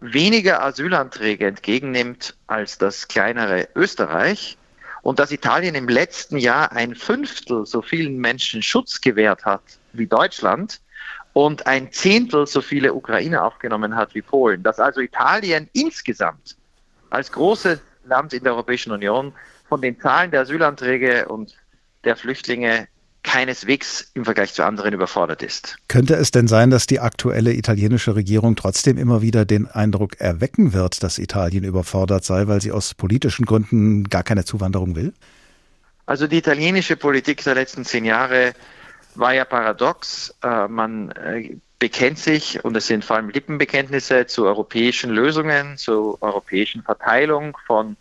[0.00, 4.56] weniger Asylanträge entgegennimmt als das kleinere Österreich
[5.02, 10.06] und dass Italien im letzten Jahr ein Fünftel so vielen Menschen Schutz gewährt hat wie
[10.06, 10.80] Deutschland
[11.32, 14.62] und ein Zehntel so viele Ukrainer aufgenommen hat wie Polen.
[14.62, 16.56] Dass also Italien insgesamt
[17.10, 19.32] als großes Land in der Europäischen Union
[19.68, 21.54] von den Zahlen der Asylanträge und
[22.04, 22.88] der Flüchtlinge
[23.22, 25.76] keineswegs im Vergleich zu anderen überfordert ist.
[25.88, 30.72] Könnte es denn sein, dass die aktuelle italienische Regierung trotzdem immer wieder den Eindruck erwecken
[30.72, 35.12] wird, dass Italien überfordert sei, weil sie aus politischen Gründen gar keine Zuwanderung will?
[36.06, 38.54] Also die italienische Politik der letzten zehn Jahre
[39.14, 40.34] war ja paradox.
[40.42, 46.16] Äh, man äh, bekennt sich, und es sind vor allem Lippenbekenntnisse, zu europäischen Lösungen, zu
[46.20, 47.96] europäischen Verteilung von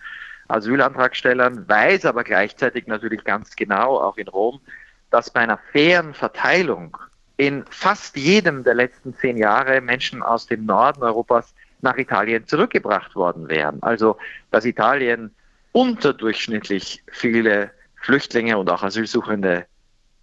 [0.47, 4.61] Asylantragstellern, weiß aber gleichzeitig natürlich ganz genau, auch in Rom,
[5.09, 6.97] dass bei einer fairen Verteilung
[7.37, 13.15] in fast jedem der letzten zehn Jahre Menschen aus dem Norden Europas nach Italien zurückgebracht
[13.15, 13.81] worden wären.
[13.83, 14.17] Also
[14.51, 15.33] dass Italien
[15.71, 19.65] unterdurchschnittlich viele Flüchtlinge und auch Asylsuchende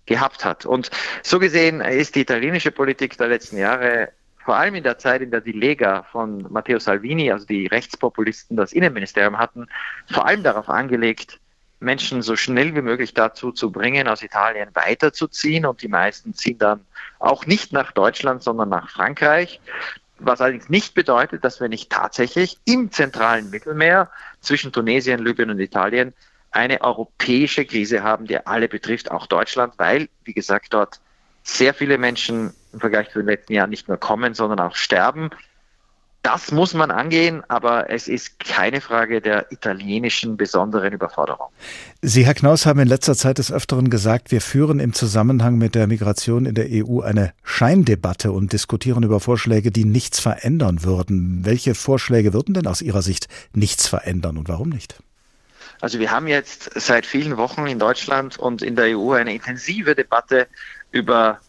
[0.06, 0.66] gehabt hat.
[0.66, 0.90] Und
[1.22, 4.10] so gesehen ist die italienische Politik der letzten Jahre
[4.44, 8.56] vor allem in der Zeit, in der die Lega von Matteo Salvini, also die Rechtspopulisten,
[8.56, 9.68] das Innenministerium hatten,
[10.12, 11.40] vor allem darauf angelegt,
[11.84, 15.66] Menschen so schnell wie möglich dazu zu bringen, aus Italien weiterzuziehen.
[15.66, 16.80] Und die meisten ziehen dann
[17.18, 19.60] auch nicht nach Deutschland, sondern nach Frankreich.
[20.18, 24.10] Was allerdings nicht bedeutet, dass wir nicht tatsächlich im zentralen Mittelmeer
[24.40, 26.14] zwischen Tunesien, Libyen und Italien
[26.50, 31.00] eine europäische Krise haben, die alle betrifft, auch Deutschland, weil, wie gesagt, dort
[31.42, 35.30] sehr viele Menschen im Vergleich zu den letzten Jahren nicht nur kommen, sondern auch sterben.
[36.24, 41.48] Das muss man angehen, aber es ist keine Frage der italienischen besonderen Überforderung.
[42.00, 45.74] Sie, Herr Knaus, haben in letzter Zeit des Öfteren gesagt, wir führen im Zusammenhang mit
[45.74, 51.44] der Migration in der EU eine Scheindebatte und diskutieren über Vorschläge, die nichts verändern würden.
[51.44, 54.96] Welche Vorschläge würden denn aus Ihrer Sicht nichts verändern und warum nicht?
[55.82, 59.94] Also wir haben jetzt seit vielen Wochen in Deutschland und in der EU eine intensive
[59.94, 60.46] Debatte
[60.90, 61.40] über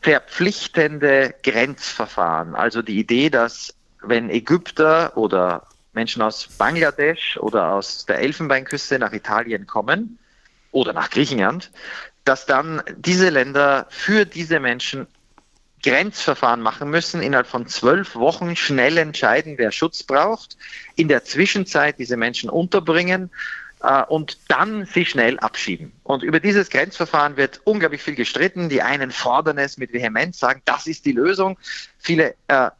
[0.00, 2.54] verpflichtende Grenzverfahren.
[2.54, 3.75] Also die Idee, dass
[4.08, 10.18] wenn Ägypter oder Menschen aus Bangladesch oder aus der Elfenbeinküste nach Italien kommen
[10.72, 11.70] oder nach Griechenland,
[12.24, 15.06] dass dann diese Länder für diese Menschen
[15.82, 20.56] Grenzverfahren machen müssen, innerhalb von zwölf Wochen schnell entscheiden, wer Schutz braucht,
[20.96, 23.30] in der Zwischenzeit diese Menschen unterbringen
[23.82, 25.92] äh, und dann sie schnell abschieben.
[26.02, 28.68] Und über dieses Grenzverfahren wird unglaublich viel gestritten.
[28.68, 31.56] Die einen fordern es mit Vehemenz, sagen, das ist die Lösung.
[31.98, 32.70] Viele äh,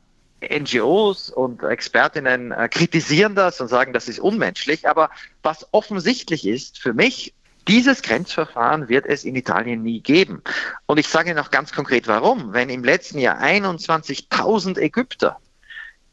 [0.50, 4.88] NGOs und Expertinnen äh, kritisieren das und sagen, das ist unmenschlich.
[4.88, 5.10] Aber
[5.42, 7.34] was offensichtlich ist für mich,
[7.68, 10.42] dieses Grenzverfahren wird es in Italien nie geben.
[10.86, 12.52] Und ich sage noch ganz konkret warum.
[12.52, 15.38] Wenn im letzten Jahr 21.000 Ägypter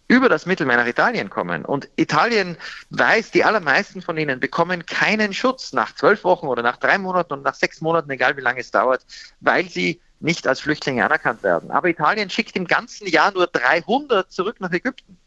[0.08, 2.58] über das Mittelmeer nach Italien kommen und Italien
[2.90, 7.34] weiß, die allermeisten von ihnen bekommen keinen Schutz nach zwölf Wochen oder nach drei Monaten
[7.34, 9.06] und nach sechs Monaten, egal wie lange es dauert,
[9.40, 11.70] weil sie nicht als Flüchtlinge anerkannt werden.
[11.70, 15.18] Aber Italien schickt im ganzen Jahr nur 300 zurück nach Ägypten.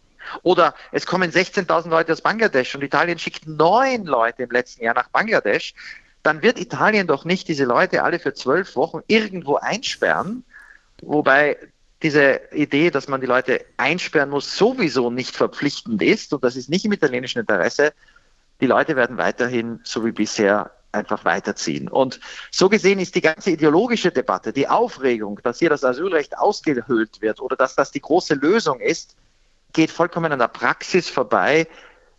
[0.43, 4.95] Oder es kommen 16.000 Leute aus Bangladesch und Italien schickt neun Leute im letzten Jahr
[4.95, 5.75] nach Bangladesch.
[6.23, 10.45] Dann wird Italien doch nicht diese Leute alle für zwölf Wochen irgendwo einsperren,
[11.03, 11.57] wobei
[12.03, 16.69] diese Idee, dass man die Leute einsperren muss, sowieso nicht verpflichtend ist und das ist
[16.69, 17.93] nicht im italienischen Interesse.
[18.61, 21.89] Die Leute werden weiterhin, so wie bisher, einfach weiterziehen.
[21.89, 22.21] Und
[22.51, 27.41] so gesehen ist die ganze ideologische Debatte, die Aufregung, dass hier das Asylrecht ausgehöhlt wird
[27.41, 29.17] oder dass das die große Lösung ist,
[29.73, 31.69] geht vollkommen an der Praxis vorbei,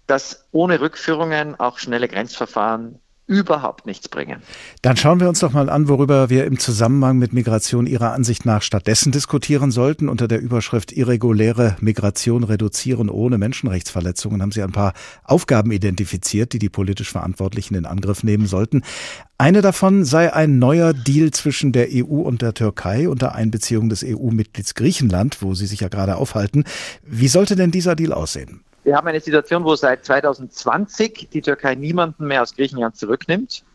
[0.06, 4.42] dass ohne Rückführungen auch schnelle Grenzverfahren überhaupt nichts bringen.
[4.82, 8.46] Dann schauen wir uns doch mal an, worüber wir im Zusammenhang mit Migration Ihrer Ansicht
[8.46, 10.08] nach stattdessen diskutieren sollten.
[10.08, 16.60] Unter der Überschrift Irreguläre Migration reduzieren ohne Menschenrechtsverletzungen haben Sie ein paar Aufgaben identifiziert, die
[16.60, 18.82] die politisch Verantwortlichen in Angriff nehmen sollten.
[19.38, 24.04] Eine davon sei ein neuer Deal zwischen der EU und der Türkei unter Einbeziehung des
[24.04, 26.64] EU-Mitglieds Griechenland, wo Sie sich ja gerade aufhalten.
[27.04, 28.62] Wie sollte denn dieser Deal aussehen?
[28.88, 33.66] Wir haben eine Situation, wo seit 2020 die Türkei niemanden mehr aus Griechenland zurücknimmt.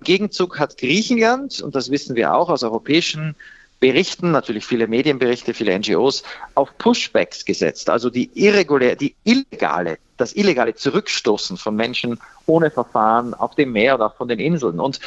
[0.00, 3.34] Im Gegenzug hat Griechenland, und das wissen wir auch aus europäischen
[3.80, 6.22] Berichten, natürlich viele Medienberichte, viele NGOs,
[6.54, 13.32] auf Pushbacks gesetzt, also die irregulär, die illegale, das illegale Zurückstoßen von Menschen ohne Verfahren
[13.32, 14.80] auf dem Meer oder von den Inseln.
[14.80, 15.00] Und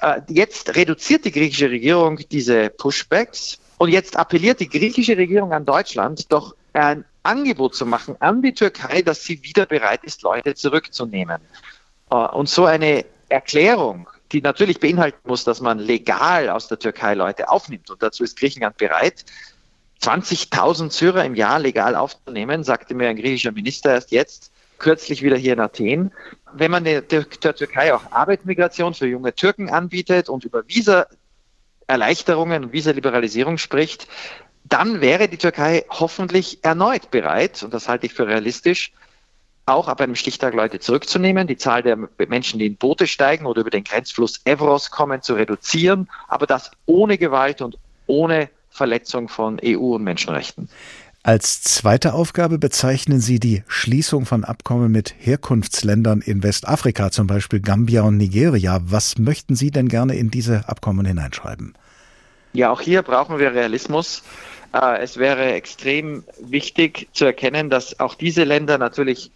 [0.00, 5.64] äh, jetzt reduziert die griechische Regierung diese Pushbacks und jetzt appelliert die griechische Regierung an
[5.64, 10.54] Deutschland, doch ein Angebot zu machen an die Türkei, dass sie wieder bereit ist, Leute
[10.54, 11.40] zurückzunehmen.
[12.10, 17.14] Äh, und so eine Erklärung, die natürlich beinhalten muss, dass man legal aus der Türkei
[17.14, 17.90] Leute aufnimmt.
[17.90, 19.24] Und dazu ist Griechenland bereit,
[20.02, 25.36] 20.000 Syrer im Jahr legal aufzunehmen, sagte mir ein griechischer Minister erst jetzt, kürzlich wieder
[25.36, 26.12] hier in Athen.
[26.52, 33.56] Wenn man der, Türkei auch Arbeitsmigration für junge Türken anbietet und über Visa-Erleichterungen und Visa-Liberalisierung
[33.56, 34.06] spricht,
[34.74, 38.90] dann wäre die Türkei hoffentlich erneut bereit, und das halte ich für realistisch,
[39.66, 41.96] auch ab einem Stichtag Leute zurückzunehmen, die Zahl der
[42.26, 46.72] Menschen, die in Boote steigen oder über den Grenzfluss Evros kommen, zu reduzieren, aber das
[46.86, 50.68] ohne Gewalt und ohne Verletzung von EU- und Menschenrechten.
[51.22, 57.60] Als zweite Aufgabe bezeichnen Sie die Schließung von Abkommen mit Herkunftsländern in Westafrika, zum Beispiel
[57.60, 58.80] Gambia und Nigeria.
[58.82, 61.74] Was möchten Sie denn gerne in diese Abkommen hineinschreiben?
[62.54, 64.22] Ja, auch hier brauchen wir Realismus.
[64.74, 69.30] Äh, es wäre extrem wichtig zu erkennen, dass auch diese Länder natürlich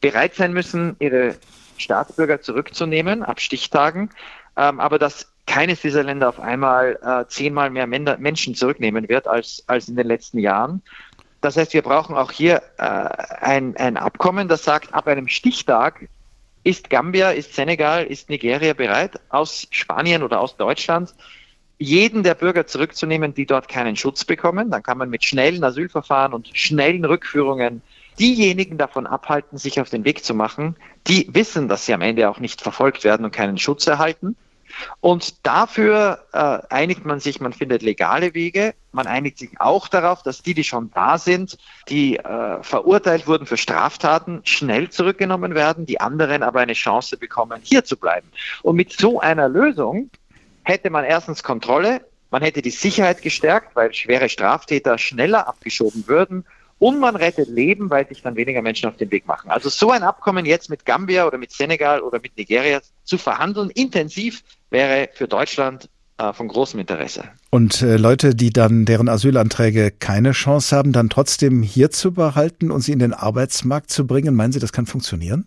[0.00, 1.34] bereit sein müssen, ihre
[1.76, 4.10] Staatsbürger zurückzunehmen ab Stichtagen,
[4.56, 9.64] ähm, aber dass keines dieser Länder auf einmal äh, zehnmal mehr Menschen zurücknehmen wird als,
[9.66, 10.80] als in den letzten Jahren.
[11.40, 16.08] Das heißt, wir brauchen auch hier äh, ein, ein Abkommen, das sagt, ab einem Stichtag
[16.62, 21.12] ist Gambia, ist Senegal, ist Nigeria bereit, aus Spanien oder aus Deutschland
[21.78, 24.70] jeden der Bürger zurückzunehmen, die dort keinen Schutz bekommen.
[24.70, 27.82] Dann kann man mit schnellen Asylverfahren und schnellen Rückführungen
[28.18, 32.30] diejenigen davon abhalten, sich auf den Weg zu machen, die wissen, dass sie am Ende
[32.30, 34.36] auch nicht verfolgt werden und keinen Schutz erhalten.
[35.00, 38.74] Und dafür äh, einigt man sich, man findet legale Wege.
[38.92, 41.58] Man einigt sich auch darauf, dass die, die schon da sind,
[41.88, 47.60] die äh, verurteilt wurden für Straftaten, schnell zurückgenommen werden, die anderen aber eine Chance bekommen,
[47.62, 48.28] hier zu bleiben.
[48.62, 50.10] Und mit so einer Lösung
[50.64, 52.00] hätte man erstens Kontrolle,
[52.30, 56.44] man hätte die Sicherheit gestärkt, weil schwere Straftäter schneller abgeschoben würden
[56.78, 59.50] und man rettet Leben, weil sich dann weniger Menschen auf den Weg machen.
[59.50, 63.70] Also so ein Abkommen jetzt mit Gambia oder mit Senegal oder mit Nigeria zu verhandeln,
[63.70, 65.88] intensiv, wäre für Deutschland
[66.18, 67.24] äh, von großem Interesse.
[67.50, 72.70] Und äh, Leute, die dann deren Asylanträge keine Chance haben, dann trotzdem hier zu behalten
[72.70, 75.46] und sie in den Arbeitsmarkt zu bringen, meinen Sie, das kann funktionieren?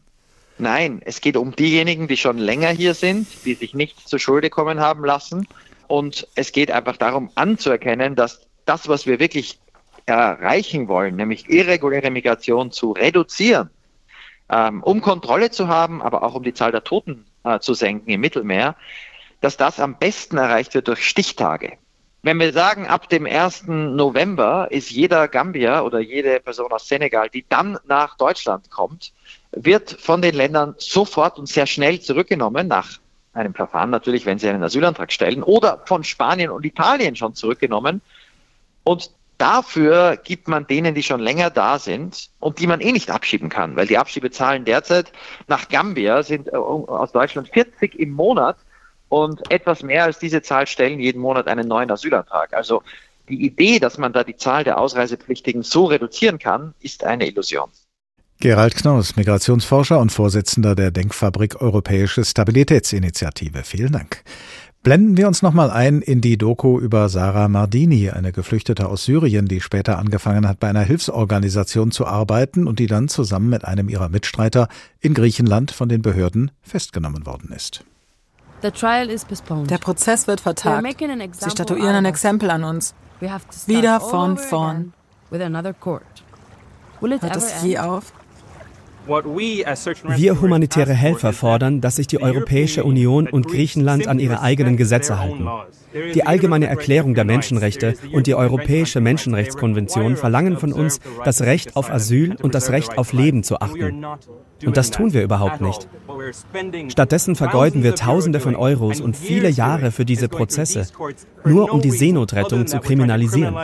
[0.59, 4.49] Nein, es geht um diejenigen, die schon länger hier sind, die sich nicht zur Schulde
[4.49, 5.47] kommen haben lassen.
[5.87, 9.59] Und es geht einfach darum anzuerkennen, dass das, was wir wirklich
[10.05, 13.69] erreichen wollen, nämlich irreguläre Migration zu reduzieren,
[14.49, 18.09] ähm, um Kontrolle zu haben, aber auch um die Zahl der Toten äh, zu senken
[18.09, 18.75] im Mittelmeer,
[19.41, 21.77] dass das am besten erreicht wird durch Stichtage.
[22.23, 23.67] Wenn wir sagen, ab dem 1.
[23.67, 29.13] November ist jeder Gambier oder jede Person aus Senegal, die dann nach Deutschland kommt,
[29.51, 32.99] wird von den Ländern sofort und sehr schnell zurückgenommen, nach
[33.33, 38.01] einem Verfahren natürlich, wenn sie einen Asylantrag stellen, oder von Spanien und Italien schon zurückgenommen.
[38.83, 43.11] Und dafür gibt man denen, die schon länger da sind und die man eh nicht
[43.11, 45.11] abschieben kann, weil die Abschiebezahlen derzeit
[45.47, 48.57] nach Gambia sind äh, aus Deutschland 40 im Monat
[49.09, 52.53] und etwas mehr als diese Zahl stellen jeden Monat einen neuen Asylantrag.
[52.53, 52.83] Also
[53.29, 57.69] die Idee, dass man da die Zahl der Ausreisepflichtigen so reduzieren kann, ist eine Illusion.
[58.39, 63.63] Gerald Knaus, Migrationsforscher und Vorsitzender der Denkfabrik Europäische Stabilitätsinitiative.
[63.63, 64.21] Vielen Dank.
[64.83, 69.47] Blenden wir uns nochmal ein in die Doku über Sarah Mardini, eine Geflüchtete aus Syrien,
[69.47, 73.89] die später angefangen hat, bei einer Hilfsorganisation zu arbeiten und die dann zusammen mit einem
[73.89, 74.67] ihrer Mitstreiter
[74.99, 77.83] in Griechenland von den Behörden festgenommen worden ist.
[78.61, 80.85] Der Prozess wird vertagt.
[81.39, 82.93] Sie statuieren ein Exempel an uns.
[83.65, 84.93] Wieder von vorn.
[85.31, 88.13] Hört es je auf?
[89.07, 95.19] Wir humanitäre Helfer fordern, dass sich die Europäische Union und Griechenland an ihre eigenen Gesetze
[95.19, 95.47] halten.
[96.13, 101.89] Die Allgemeine Erklärung der Menschenrechte und die Europäische Menschenrechtskonvention verlangen von uns, das Recht auf
[101.89, 104.05] Asyl und das Recht auf Leben zu achten.
[104.65, 105.87] Und das tun wir überhaupt nicht.
[106.89, 110.87] Stattdessen vergeuden wir Tausende von Euros und viele Jahre für diese Prozesse,
[111.45, 113.55] nur um die Seenotrettung zu kriminalisieren.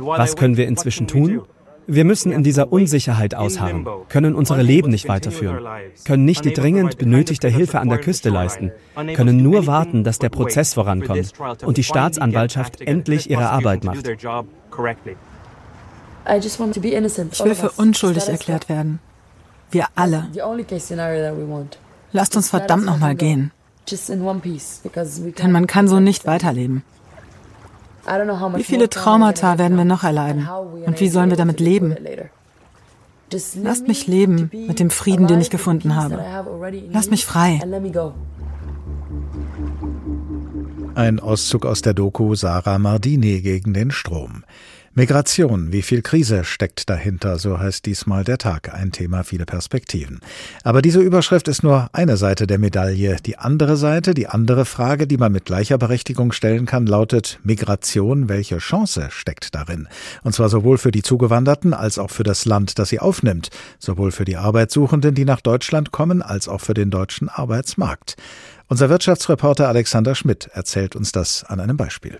[0.00, 1.42] Was können wir inzwischen tun?
[1.88, 5.64] Wir müssen in dieser Unsicherheit ausharren, können unsere Leben nicht weiterführen,
[6.04, 8.72] können nicht die dringend benötigte Hilfe an der Küste leisten,
[9.14, 11.32] können nur warten, dass der Prozess vorankommt
[11.64, 14.08] und die Staatsanwaltschaft endlich ihre Arbeit macht.
[14.08, 14.18] Ich
[17.44, 18.98] will für unschuldig erklärt werden.
[19.70, 20.28] Wir alle.
[22.12, 23.52] Lasst uns verdammt nochmal gehen.
[25.38, 26.82] Denn man kann so nicht weiterleben.
[28.54, 30.48] Wie viele Traumata werden wir noch erleiden?
[30.86, 31.96] Und wie sollen wir damit leben?
[33.62, 36.22] Lasst mich leben mit dem Frieden, den ich gefunden habe.
[36.90, 37.60] Lasst mich frei.
[40.94, 44.44] Ein Auszug aus der Doku Sarah Mardini gegen den Strom.
[44.98, 50.20] Migration, wie viel Krise steckt dahinter, so heißt diesmal der Tag, ein Thema, viele Perspektiven.
[50.64, 53.16] Aber diese Überschrift ist nur eine Seite der Medaille.
[53.16, 58.30] Die andere Seite, die andere Frage, die man mit gleicher Berechtigung stellen kann, lautet Migration,
[58.30, 59.86] welche Chance steckt darin?
[60.22, 64.12] Und zwar sowohl für die Zugewanderten als auch für das Land, das sie aufnimmt, sowohl
[64.12, 68.16] für die Arbeitssuchenden, die nach Deutschland kommen, als auch für den deutschen Arbeitsmarkt.
[68.68, 72.18] Unser Wirtschaftsreporter Alexander Schmidt erzählt uns das an einem Beispiel.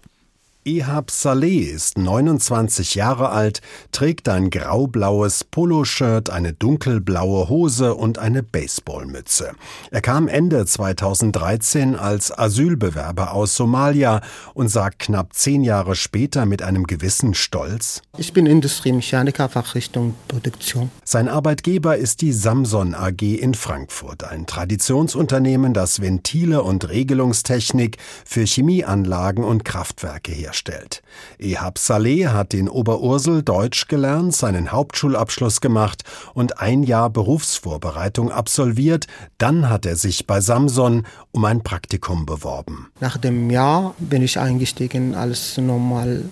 [0.67, 3.61] Ehab Saleh ist 29 Jahre alt,
[3.93, 9.53] trägt ein graublaues Poloshirt, eine dunkelblaue Hose und eine Baseballmütze.
[9.93, 14.23] Er kam Ende 2013 als Asylbewerber aus Somalia
[14.55, 20.91] und sagt knapp zehn Jahre später mit einem gewissen Stolz: Ich bin Industriemechaniker, Fachrichtung Produktion.
[21.05, 28.45] Sein Arbeitgeber ist die Samson AG in Frankfurt, ein Traditionsunternehmen, das Ventile und Regelungstechnik für
[28.45, 31.03] Chemieanlagen und Kraftwerke herstellt darstellt.
[31.39, 36.03] Ehab Saleh hat in Oberursel Deutsch gelernt, seinen Hauptschulabschluss gemacht
[36.35, 39.07] und ein Jahr Berufsvorbereitung absolviert.
[39.39, 42.89] Dann hat er sich bei Samson um ein Praktikum beworben.
[43.01, 46.25] Nach dem Jahr bin ich eingestiegen als normal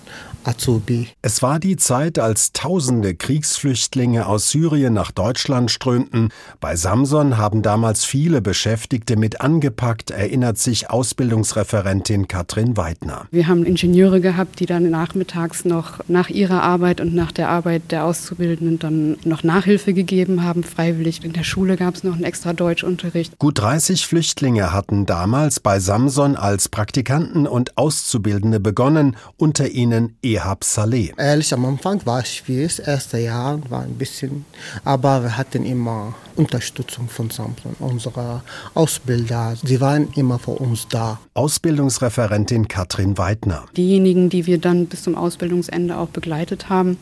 [0.47, 1.09] Azubi.
[1.21, 6.29] Es war die Zeit, als tausende Kriegsflüchtlinge aus Syrien nach Deutschland strömten.
[6.59, 13.27] Bei Samson haben damals viele Beschäftigte mit angepackt, erinnert sich Ausbildungsreferentin Katrin Weidner.
[13.31, 17.91] Wir haben Ingenieure gehabt, die dann nachmittags noch nach ihrer Arbeit und nach der Arbeit
[17.91, 21.23] der Auszubildenden dann noch Nachhilfe gegeben haben, freiwillig.
[21.23, 23.37] In der Schule gab es noch einen extra Deutschunterricht.
[23.39, 30.65] Gut 30 Flüchtlinge hatten damals bei Samson als Praktikanten und Auszubildende begonnen, unter ihnen Ehab
[30.65, 31.13] Saleh.
[31.17, 32.75] Ehrlich, am Anfang war es schwierig.
[32.75, 34.43] Das erste Jahr war ein bisschen,
[34.83, 39.55] aber wir hatten immer Unterstützung von Samson, unserer Ausbilder.
[39.63, 41.19] Sie waren immer für uns da.
[41.35, 43.63] Ausbildungsreferentin Katrin Weidner.
[43.77, 46.97] Diejenigen, die wir dann bis zum Ausbildungsende auch begleitet haben,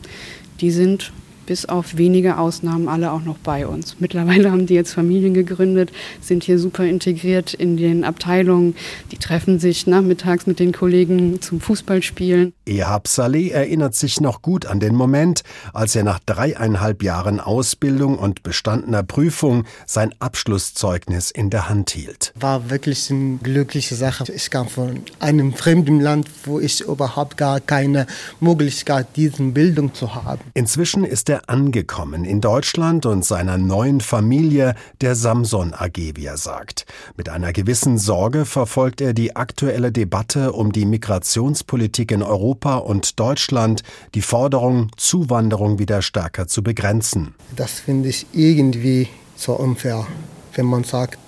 [0.60, 1.12] die sind
[1.46, 3.96] bis auf wenige Ausnahmen alle auch noch bei uns.
[3.98, 8.76] Mittlerweile haben die jetzt Familien gegründet, sind hier super integriert in den Abteilungen.
[9.12, 12.52] Die treffen sich nachmittags mit den Kollegen zum Fußballspielen.
[12.66, 15.42] Ehab Saleh erinnert sich noch gut an den Moment,
[15.72, 22.32] als er nach dreieinhalb Jahren Ausbildung und bestandener Prüfung sein Abschlusszeugnis in der Hand hielt.
[22.38, 24.24] War wirklich eine glückliche Sache.
[24.32, 28.06] Ich kam von einem fremden Land, wo ich überhaupt gar keine
[28.40, 30.40] Möglichkeit, diese Bildung zu haben.
[30.54, 36.26] Inzwischen ist er er angekommen in Deutschland und seiner neuen Familie, der Samson AG, wie
[36.26, 36.86] er sagt.
[37.16, 43.18] Mit einer gewissen Sorge verfolgt er die aktuelle Debatte um die Migrationspolitik in Europa und
[43.18, 43.82] Deutschland,
[44.14, 47.34] die Forderung, Zuwanderung wieder stärker zu begrenzen.
[47.56, 50.06] Das finde ich irgendwie so unfair,
[50.54, 51.18] wenn man sagt,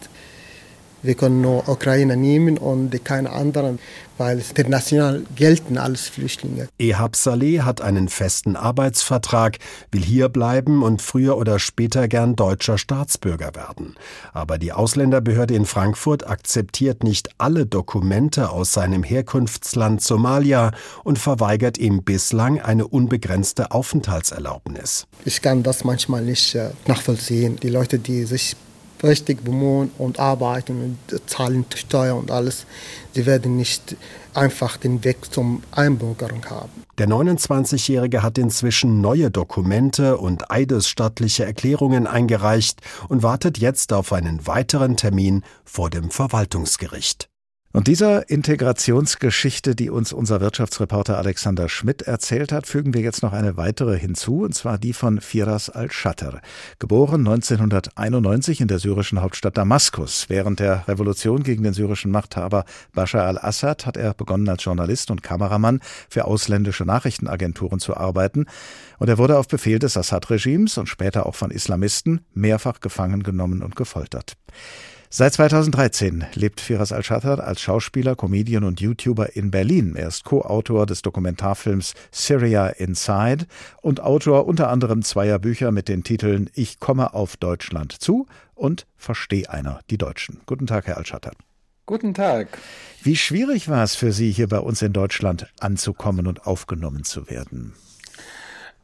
[1.07, 3.79] wir können nur Ukraine nehmen und keine anderen,
[4.19, 6.69] weil international gelten als Flüchtlinge.
[6.79, 9.59] Ehab Saleh hat einen festen Arbeitsvertrag,
[9.91, 13.95] will hier bleiben und früher oder später gern deutscher Staatsbürger werden.
[14.33, 20.73] Aber die Ausländerbehörde in Frankfurt akzeptiert nicht alle Dokumente aus seinem Herkunftsland Somalia
[21.05, 25.07] und verweigert ihm bislang eine unbegrenzte Aufenthaltserlaubnis.
[25.25, 27.57] Ich kann das manchmal nicht äh, nachvollziehen.
[27.57, 28.57] Die Leute, die sich
[29.03, 32.67] richtig bemühen und arbeiten und zahlen Steuer und alles.
[33.13, 33.97] Sie werden nicht
[34.35, 36.85] einfach den Weg zum Einbürgerung haben.
[36.99, 44.47] Der 29-Jährige hat inzwischen neue Dokumente und eidesstattliche Erklärungen eingereicht und wartet jetzt auf einen
[44.47, 47.29] weiteren Termin vor dem Verwaltungsgericht.
[47.73, 53.35] Und dieser Integrationsgeschichte, die uns unser Wirtschaftsreporter Alexander Schmidt erzählt hat, fügen wir jetzt noch
[53.35, 56.41] eine weitere hinzu, und zwar die von Firas al-Shatter.
[56.79, 60.27] Geboren 1991 in der syrischen Hauptstadt Damaskus.
[60.29, 62.65] Während der Revolution gegen den syrischen Machthaber
[62.95, 68.47] Bashar al-Assad hat er begonnen als Journalist und Kameramann für ausländische Nachrichtenagenturen zu arbeiten.
[68.99, 73.63] Und er wurde auf Befehl des Assad-Regimes und später auch von Islamisten mehrfach gefangen genommen
[73.63, 74.39] und gefoltert.
[75.09, 79.95] Seit 2013 lebt Firas Al-Shatar als Schauspieler, Comedian und YouTuber in Berlin.
[79.95, 83.47] Er ist Co-Autor des Dokumentarfilms Syria Inside
[83.83, 88.87] und Autor unter anderem zweier Bücher mit den Titeln Ich komme auf Deutschland zu und
[88.97, 90.41] Versteh einer die Deutschen.
[90.45, 91.35] Guten Tag, Herr Al-Shatar.
[91.87, 92.59] Guten Tag.
[93.03, 97.31] Wie schwierig war es für Sie, hier bei uns in Deutschland anzukommen und aufgenommen zu
[97.31, 97.75] werden?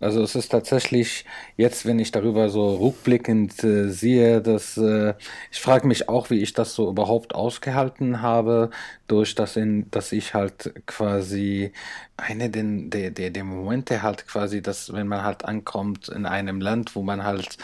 [0.02, 1.24] Also es ist tatsächlich
[1.56, 5.14] jetzt, wenn ich darüber so rückblickend äh, sehe, dass äh,
[5.52, 8.70] ich frage mich auch, wie ich das so überhaupt ausgehalten habe,
[9.06, 11.72] durch das, in, dass ich halt quasi
[12.16, 16.60] eine den, der, der, der Momente halt quasi, dass wenn man halt ankommt in einem
[16.60, 17.58] Land, wo man halt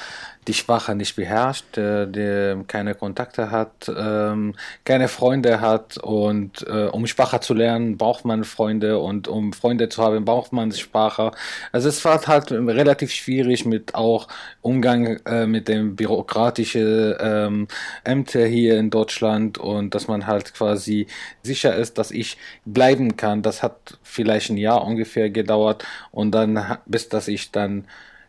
[0.49, 6.87] die Sprache nicht beherrscht, der, der keine Kontakte hat, ähm, keine Freunde hat und äh,
[6.87, 11.33] um Sprache zu lernen, braucht man Freunde und um Freunde zu haben, braucht man Sprache.
[11.71, 14.29] Also es war halt relativ schwierig mit auch
[14.63, 17.69] Umgang äh, mit dem bürokratischen ähm,
[18.05, 21.07] Ämter hier in Deutschland und dass man halt quasi
[21.43, 23.43] sicher ist, dass ich bleiben kann.
[23.43, 27.87] Das hat vielleicht ein Jahr ungefähr gedauert und dann bis dass ich dann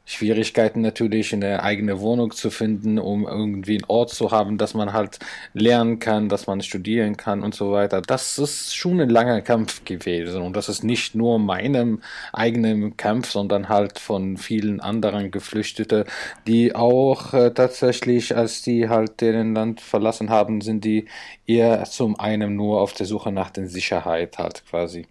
[0.09, 4.91] Schwierigkeiten natürlich, eine eigene Wohnung zu finden, um irgendwie einen Ort zu haben, dass man
[4.91, 5.19] halt
[5.53, 8.01] lernen kann, dass man studieren kann und so weiter.
[8.01, 12.01] Das ist schon ein langer Kampf gewesen und das ist nicht nur meinem
[12.33, 16.05] eigenen Kampf, sondern halt von vielen anderen Geflüchteten,
[16.47, 21.05] die auch äh, tatsächlich, als die halt deren Land verlassen haben, sind die
[21.45, 25.05] eher zum einen nur auf der Suche nach der Sicherheit halt quasi.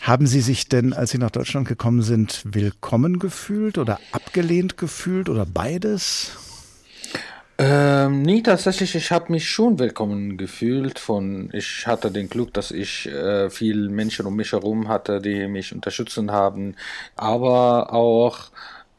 [0.00, 5.28] Haben Sie sich denn, als Sie nach Deutschland gekommen sind, willkommen gefühlt oder abgelehnt gefühlt
[5.28, 6.38] oder beides?
[7.58, 10.98] Ähm, nee, tatsächlich, ich habe mich schon willkommen gefühlt.
[10.98, 15.46] Von, ich hatte den Glück, dass ich äh, viele Menschen um mich herum hatte, die
[15.46, 16.76] mich unterstützen haben,
[17.16, 18.50] aber auch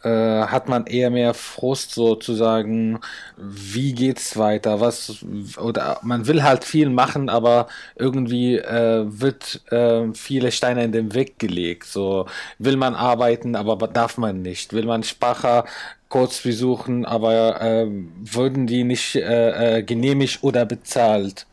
[0.09, 2.99] hat man eher mehr Frust sozusagen,
[3.37, 5.23] wie geht's weiter, was
[5.59, 11.13] oder man will halt viel machen, aber irgendwie äh, wird äh, viele Steine in den
[11.13, 11.85] Weg gelegt.
[11.85, 12.25] So
[12.59, 14.73] will man arbeiten, aber darf man nicht.
[14.73, 15.65] Will man Sprache
[16.09, 21.47] kurz besuchen, aber äh, würden die nicht äh, äh, genehmigt oder bezahlt.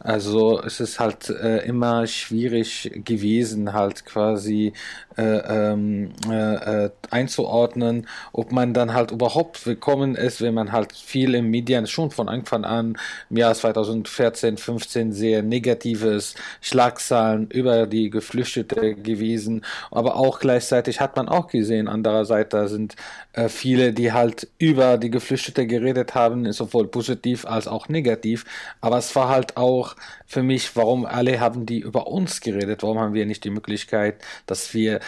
[0.00, 4.72] Also es ist halt äh, immer schwierig gewesen, halt quasi
[5.18, 10.92] äh, ähm, äh, äh, einzuordnen, ob man dann halt überhaupt willkommen ist, wenn man halt
[10.92, 12.96] viel im Medien schon von Anfang an
[13.28, 21.16] im Jahr 2014, 15 sehr negatives Schlagzahlen über die Geflüchtete gewesen, aber auch gleichzeitig hat
[21.16, 22.94] man auch gesehen, andererseits da sind
[23.32, 28.44] äh, viele, die halt über die Geflüchtete geredet haben, sowohl positiv als auch negativ,
[28.80, 29.96] aber es war halt auch
[30.26, 34.22] für mich, warum alle haben die über uns geredet, warum haben wir nicht die Möglichkeit,
[34.46, 35.00] dass wir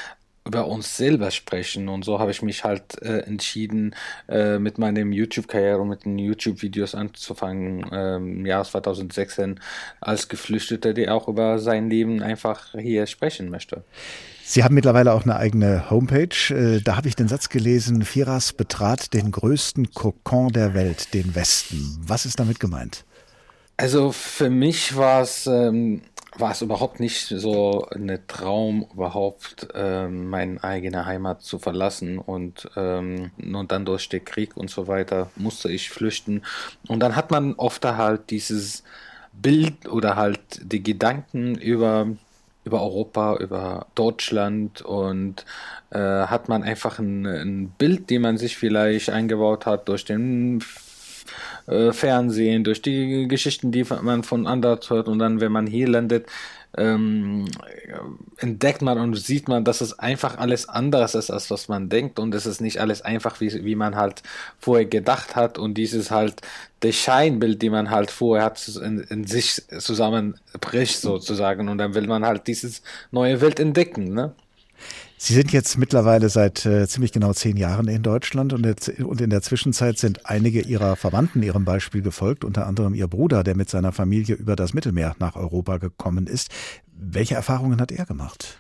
[0.47, 1.89] über uns selber sprechen.
[1.89, 3.95] Und so habe ich mich halt äh, entschieden,
[4.29, 9.61] äh, mit meinem YouTube-Karriere und mit den YouTube-Videos anzufangen, äh, im Jahr 2016
[10.01, 13.85] als Geflüchteter, der auch über sein Leben einfach hier sprechen möchte.
[14.43, 16.53] Sie haben mittlerweile auch eine eigene Homepage.
[16.53, 21.35] Äh, da habe ich den Satz gelesen, Firas betrat den größten Kokon der Welt, den
[21.37, 21.99] Westen.
[22.05, 23.05] Was ist damit gemeint?
[23.77, 26.03] Also für mich war es ähm,
[26.41, 32.19] war es überhaupt nicht so ein Traum, überhaupt ähm, meine eigene Heimat zu verlassen.
[32.19, 36.43] Und, ähm, und dann durch den Krieg und so weiter musste ich flüchten.
[36.89, 38.83] Und dann hat man oft halt dieses
[39.33, 42.07] Bild oder halt die Gedanken über,
[42.65, 45.45] über Europa, über Deutschland und
[45.91, 50.63] äh, hat man einfach ein, ein Bild, den man sich vielleicht eingebaut hat durch den
[51.67, 55.89] äh, Fernsehen, durch die Geschichten, die man von anderen hört und dann, wenn man hier
[55.89, 56.27] landet,
[56.77, 57.47] ähm,
[58.39, 62.19] entdeckt man und sieht man, dass es einfach alles anderes ist, als was man denkt
[62.19, 64.23] und es ist nicht alles einfach, wie, wie man halt
[64.59, 66.43] vorher gedacht hat und dieses halt
[66.81, 72.07] das Scheinbild, die man halt vorher hat, in, in sich zusammenbricht sozusagen und dann will
[72.07, 74.35] man halt dieses neue Welt entdecken, ne?
[75.23, 79.21] Sie sind jetzt mittlerweile seit äh, ziemlich genau zehn Jahren in Deutschland und, jetzt, und
[79.21, 83.55] in der Zwischenzeit sind einige Ihrer Verwandten Ihrem Beispiel gefolgt, unter anderem Ihr Bruder, der
[83.55, 86.49] mit seiner Familie über das Mittelmeer nach Europa gekommen ist.
[86.97, 88.59] Welche Erfahrungen hat er gemacht?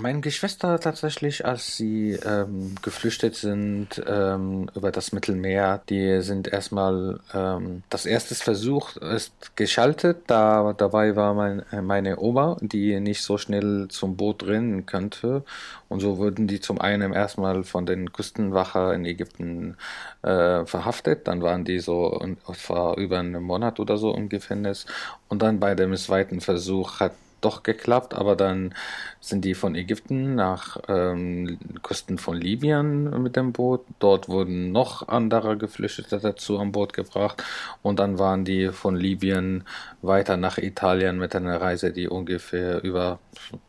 [0.00, 7.20] Meine Geschwister tatsächlich, als sie ähm, geflüchtet sind ähm, über das Mittelmeer, die sind erstmal,
[7.34, 10.22] ähm, das erste Versuch ist geschaltet.
[10.26, 15.44] Da, dabei war mein, meine Oma, die nicht so schnell zum Boot rennen könnte.
[15.88, 19.76] Und so wurden die zum einen erstmal von den Küstenwache in Ägypten
[20.22, 21.28] äh, verhaftet.
[21.28, 24.86] Dann waren die so etwa über einen Monat oder so im Gefängnis.
[25.28, 28.74] Und dann bei dem zweiten Versuch hat doch geklappt, aber dann
[29.20, 33.84] sind die von Ägypten nach ähm, Küsten von Libyen mit dem Boot.
[33.98, 37.42] Dort wurden noch andere Geflüchtete dazu an Boot gebracht
[37.82, 39.64] und dann waren die von Libyen
[40.02, 43.18] weiter nach Italien mit einer Reise, die ungefähr über,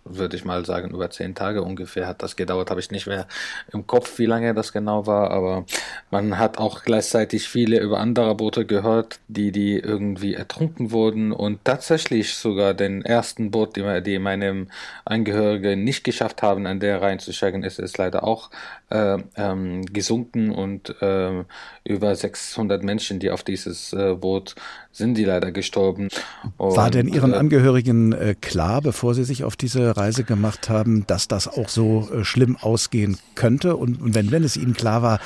[0.06, 2.70] würde ich mal sagen, über zehn Tage ungefähr hat das gedauert.
[2.70, 3.28] Habe ich nicht mehr
[3.74, 5.66] im Kopf, wie lange das genau war, aber
[6.10, 11.66] man hat auch gleichzeitig viele über andere Boote gehört, die die irgendwie ertrunken wurden und
[11.66, 14.70] tatsächlich sogar den ersten Boot, die, die meinem
[15.06, 18.50] Angehörigen Angehörige nicht geschafft haben, an der reinzusteigen, ist es leider auch
[18.92, 21.44] äh, ähm, gesunken und äh,
[21.84, 24.56] über 600 Menschen, die auf dieses äh, Boot
[24.92, 26.10] sind, die leider gestorben.
[26.58, 30.70] Und, War denn Ihren äh, Angehörigen äh, klar, bevor Sie sich auf diese Reise gemacht
[30.70, 33.78] haben, dass das auch so schlimm ausgehen könnte?
[33.78, 35.20] Und, und wenn, wenn es Ihnen klar war,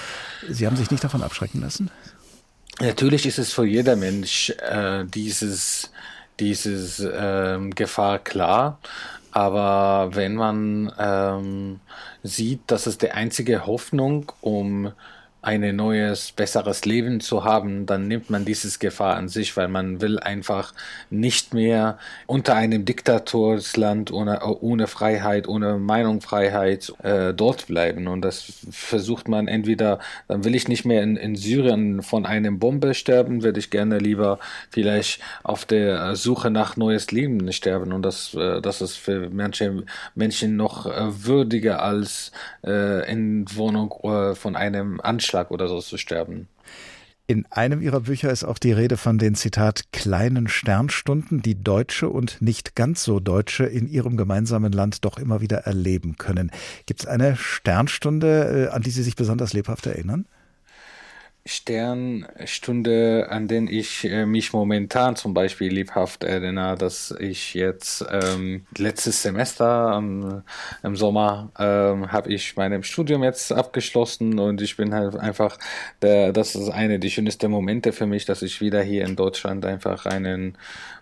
[0.48, 1.90] Sie haben sich nicht davon abschrecken lassen?
[2.80, 4.54] Natürlich ist es für jeder Mensch
[5.14, 5.92] dieses,
[6.40, 8.80] dieses ähm, Gefahr klar.
[9.36, 11.82] Aber wenn man ähm,
[12.24, 14.94] sieht, dass es die einzige Hoffnung, um
[15.46, 20.02] ein neues, besseres Leben zu haben, dann nimmt man dieses Gefahr an sich, weil man
[20.02, 20.74] will einfach
[21.12, 28.08] nicht mehr unter einem Diktatorsland ohne, ohne Freiheit, ohne Meinungsfreiheit äh, dort bleiben.
[28.08, 32.58] Und das versucht man entweder, dann will ich nicht mehr in, in Syrien von einem
[32.58, 34.40] Bombe sterben, würde ich gerne lieber
[34.72, 37.94] vielleicht auf der Suche nach neues Leben sterben.
[37.94, 39.84] Und das, äh, das ist für manche
[40.16, 42.32] Menschen noch äh, würdiger als
[42.66, 46.48] äh, in Wohnung äh, von einem Anschlag oder so zu sterben.
[47.28, 52.08] In einem Ihrer Bücher ist auch die Rede von den Zitat kleinen Sternstunden, die Deutsche
[52.08, 56.52] und nicht ganz so Deutsche in ihrem gemeinsamen Land doch immer wieder erleben können.
[56.86, 60.28] Gibt es eine Sternstunde, äh, an die Sie sich besonders lebhaft erinnern?
[61.48, 68.66] Sternstunde, an den ich äh, mich momentan zum Beispiel lebhaft erinnere, dass ich jetzt ähm,
[68.76, 70.42] letztes Semester ähm,
[70.82, 75.60] im Sommer ähm, habe ich mein Studium jetzt abgeschlossen und ich bin halt einfach,
[76.02, 79.66] der, das ist eine der schönsten Momente für mich, dass ich wieder hier in Deutschland
[79.66, 80.58] einfach einen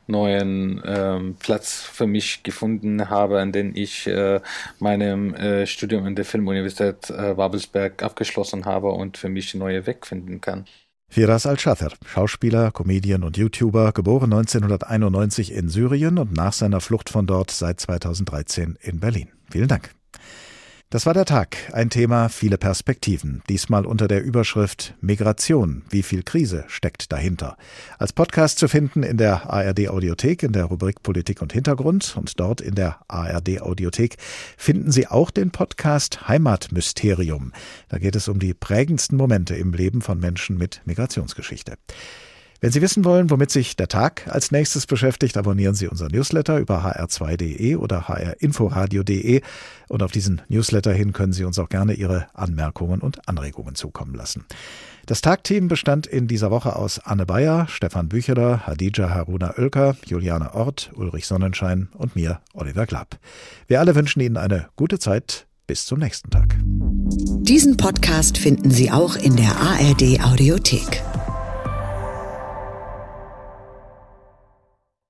[0.07, 4.41] neuen ähm, Platz für mich gefunden habe, an den ich äh,
[4.79, 10.05] meinem äh, Studium in der Filmuniversität äh, Babelsberg abgeschlossen habe und für mich neue Weg
[10.05, 10.65] finden kann.
[11.09, 17.27] Firas Al-Shather, Schauspieler, Comedian und YouTuber, geboren 1991 in Syrien und nach seiner Flucht von
[17.27, 19.29] dort seit 2013 in Berlin.
[19.51, 19.91] Vielen Dank.
[20.93, 21.57] Das war der Tag.
[21.71, 23.41] Ein Thema, viele Perspektiven.
[23.49, 25.81] Diesmal unter der Überschrift Migration.
[25.89, 27.57] Wie viel Krise steckt dahinter?
[27.97, 32.39] Als Podcast zu finden in der ARD Audiothek in der Rubrik Politik und Hintergrund und
[32.39, 34.17] dort in der ARD Audiothek
[34.55, 37.53] finden Sie auch den Podcast Heimatmysterium.
[37.89, 41.73] Da geht es um die prägendsten Momente im Leben von Menschen mit Migrationsgeschichte.
[42.63, 46.59] Wenn Sie wissen wollen, womit sich der Tag als nächstes beschäftigt, abonnieren Sie unser Newsletter
[46.59, 49.41] über hr2.de oder hrinforadio.de
[49.89, 54.15] und auf diesen Newsletter hin können Sie uns auch gerne Ihre Anmerkungen und Anregungen zukommen
[54.15, 54.45] lassen.
[55.07, 60.53] Das Tagteam bestand in dieser Woche aus Anne Bayer, Stefan Bücheler, Hadija Haruna Oelker, Juliane
[60.53, 63.19] Ort, Ulrich Sonnenschein und mir, Oliver Glapp.
[63.67, 65.47] Wir alle wünschen Ihnen eine gute Zeit.
[65.67, 66.55] Bis zum nächsten Tag.
[67.41, 71.03] Diesen Podcast finden Sie auch in der ARD Audiothek.